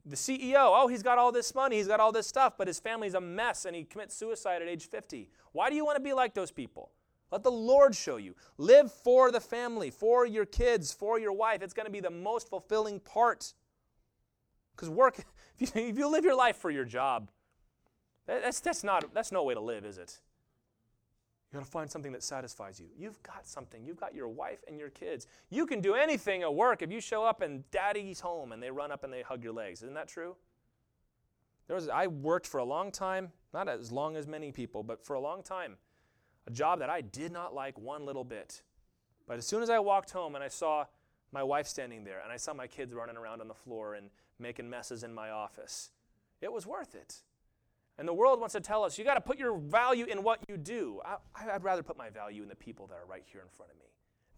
[0.06, 2.78] The CEO, oh, he's got all this money, he's got all this stuff, but his
[2.78, 5.28] family's a mess and he commits suicide at age 50.
[5.52, 6.92] Why do you want to be like those people?
[7.30, 8.34] Let the Lord show you.
[8.58, 11.62] Live for the family, for your kids, for your wife.
[11.62, 13.54] It's going to be the most fulfilling part.
[14.74, 15.18] Because work,
[15.58, 17.30] if you, if you live your life for your job,
[18.26, 20.20] that's, that's, not, that's no way to live, is it?
[21.50, 22.86] You got to find something that satisfies you.
[22.96, 23.84] You've got something.
[23.84, 25.26] You've got your wife and your kids.
[25.48, 28.70] You can do anything at work if you show up and daddy's home and they
[28.70, 29.82] run up and they hug your legs.
[29.82, 30.36] Isn't that true?
[31.66, 35.04] There was, I worked for a long time, not as long as many people, but
[35.04, 35.76] for a long time,
[36.46, 38.62] a job that I did not like one little bit.
[39.26, 40.86] But as soon as I walked home and I saw
[41.32, 44.10] my wife standing there and I saw my kids running around on the floor and
[44.38, 45.90] making messes in my office,
[46.40, 47.22] it was worth it.
[47.98, 50.40] And the world wants to tell us you got to put your value in what
[50.48, 51.00] you do.
[51.04, 53.70] I, would rather put my value in the people that are right here in front
[53.70, 53.84] of me.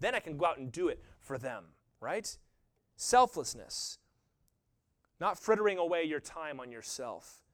[0.00, 1.64] Then I can go out and do it for them,
[2.00, 2.36] right?
[2.96, 3.98] Selflessness.
[5.20, 7.44] Not frittering away your time on yourself.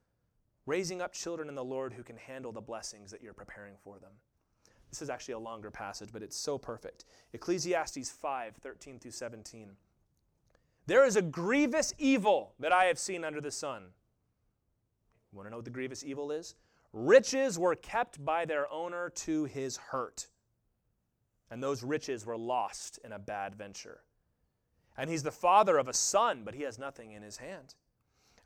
[0.65, 3.99] Raising up children in the Lord who can handle the blessings that you're preparing for
[3.99, 4.13] them.
[4.89, 7.05] This is actually a longer passage, but it's so perfect.
[7.33, 9.71] Ecclesiastes 5 13 through 17.
[10.87, 13.91] There is a grievous evil that I have seen under the sun
[15.31, 16.55] you want to know what the grievous evil is?
[16.91, 20.27] Riches were kept by their owner to his hurt,
[21.51, 24.01] and those riches were lost in a bad venture.
[24.97, 27.75] And he's the father of a son, but he has nothing in his hand.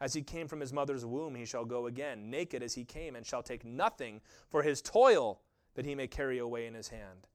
[0.02, 3.16] As he came from his mother's womb, he shall go again, naked as he came,
[3.16, 4.20] and shall take nothing
[4.50, 5.40] for his toil
[5.76, 7.28] that he may carry away in his hand.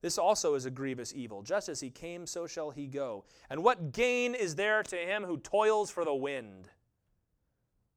[0.00, 1.42] This also is a grievous evil.
[1.42, 3.24] Just as he came, so shall he go.
[3.50, 6.68] And what gain is there to him who toils for the wind?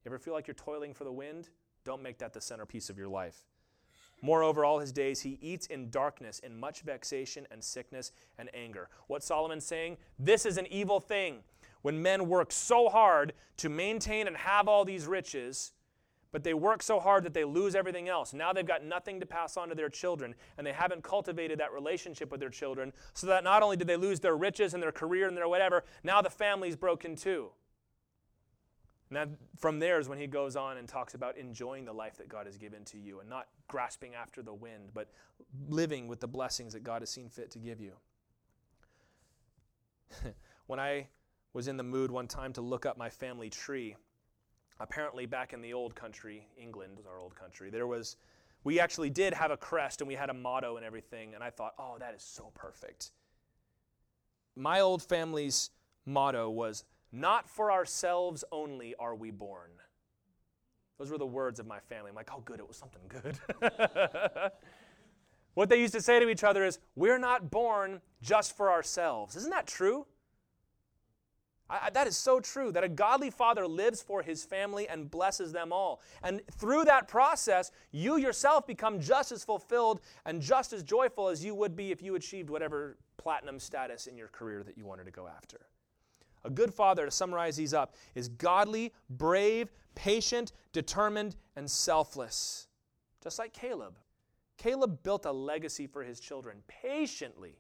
[0.04, 1.50] You ever feel like you're toiling for the wind?
[1.84, 3.46] Don't make that the centerpiece of your life.
[4.24, 8.90] Moreover, all his days he eats in darkness, in much vexation and sickness and anger.
[9.08, 9.98] What Solomon's saying?
[10.20, 11.40] This is an evil thing.
[11.82, 15.74] When men work so hard to maintain and have all these riches,
[16.32, 18.34] but they work so hard that they lose everything else.
[18.34, 21.74] Now they've got nothing to pass on to their children, and they haven't cultivated that
[21.74, 24.92] relationship with their children, so that not only did they lose their riches and their
[24.92, 27.52] career and their whatever, now the family's broken too.
[29.14, 32.30] And from there is when he goes on and talks about enjoying the life that
[32.30, 35.10] God has given to you and not grasping after the wind, but
[35.68, 37.94] living with the blessings that God has seen fit to give you.
[40.68, 41.08] when I
[41.54, 43.98] was in the mood one time to look up my family tree,
[44.82, 48.18] apparently back in the old country, England was our old country, there was,
[48.64, 51.50] we actually did have a crest and we had a motto and everything, and I
[51.50, 53.12] thought, oh, that is so perfect.
[54.56, 55.70] My old family's
[56.06, 59.70] motto was, not for ourselves only are we born.
[60.98, 62.10] Those were the words of my family.
[62.10, 63.38] I'm like, oh, good, it was something good.
[65.56, 69.36] what they used to say to each other is, we're not born just for ourselves.
[69.36, 70.06] Isn't that true?
[71.72, 75.54] I, that is so true that a godly father lives for his family and blesses
[75.54, 76.02] them all.
[76.22, 81.46] And through that process, you yourself become just as fulfilled and just as joyful as
[81.46, 85.06] you would be if you achieved whatever platinum status in your career that you wanted
[85.06, 85.62] to go after.
[86.44, 92.68] A good father, to summarize these up, is godly, brave, patient, determined, and selfless.
[93.24, 93.98] Just like Caleb.
[94.58, 97.60] Caleb built a legacy for his children patiently.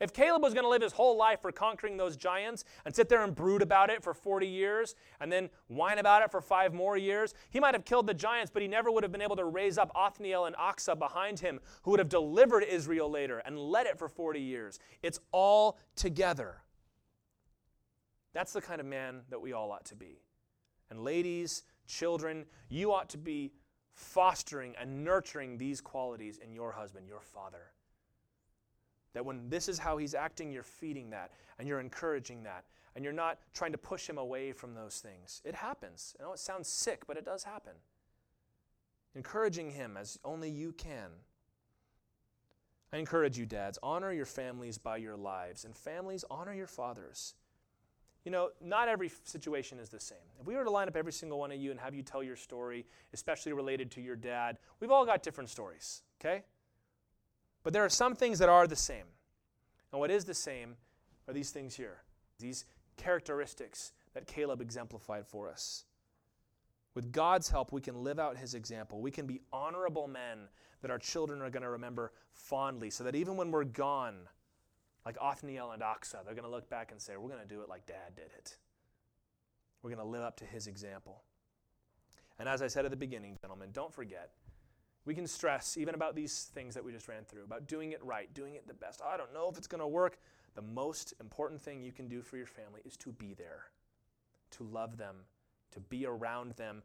[0.00, 3.08] If Caleb was going to live his whole life for conquering those giants and sit
[3.08, 6.72] there and brood about it for 40 years and then whine about it for five
[6.72, 9.36] more years, he might have killed the giants, but he never would have been able
[9.36, 13.58] to raise up Othniel and Achsah behind him, who would have delivered Israel later and
[13.58, 14.78] led it for 40 years.
[15.02, 16.62] It's all together.
[18.32, 20.22] That's the kind of man that we all ought to be.
[20.90, 23.52] And ladies, children, you ought to be
[23.94, 27.72] fostering and nurturing these qualities in your husband, your father.
[29.18, 32.62] That when this is how he's acting, you're feeding that and you're encouraging that
[32.94, 35.42] and you're not trying to push him away from those things.
[35.44, 36.14] It happens.
[36.20, 37.72] I know it sounds sick, but it does happen.
[39.16, 41.10] Encouraging him as only you can.
[42.92, 47.34] I encourage you, dads, honor your families by your lives, and families, honor your fathers.
[48.24, 50.18] You know, not every situation is the same.
[50.40, 52.22] If we were to line up every single one of you and have you tell
[52.22, 56.44] your story, especially related to your dad, we've all got different stories, okay?
[57.68, 59.04] But there are some things that are the same.
[59.92, 60.76] And what is the same
[61.28, 61.98] are these things here,
[62.38, 62.64] these
[62.96, 65.84] characteristics that Caleb exemplified for us.
[66.94, 69.02] With God's help, we can live out his example.
[69.02, 70.48] We can be honorable men
[70.80, 74.16] that our children are going to remember fondly, so that even when we're gone,
[75.04, 77.60] like Othniel and Achsah, they're going to look back and say, We're going to do
[77.60, 78.56] it like dad did it.
[79.82, 81.22] We're going to live up to his example.
[82.38, 84.30] And as I said at the beginning, gentlemen, don't forget,
[85.08, 88.04] we can stress even about these things that we just ran through, about doing it
[88.04, 89.00] right, doing it the best.
[89.02, 90.18] I don't know if it's going to work.
[90.54, 93.70] The most important thing you can do for your family is to be there,
[94.50, 95.16] to love them,
[95.72, 96.82] to be around them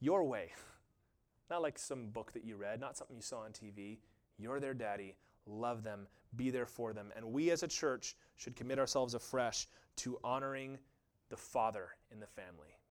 [0.00, 0.50] your way.
[1.50, 3.98] Not like some book that you read, not something you saw on TV.
[4.38, 5.16] You're their daddy.
[5.46, 6.06] Love them
[6.36, 7.12] be there for them.
[7.16, 9.66] And we as a church should commit ourselves afresh
[9.96, 10.78] to honoring
[11.28, 12.79] the father in the family.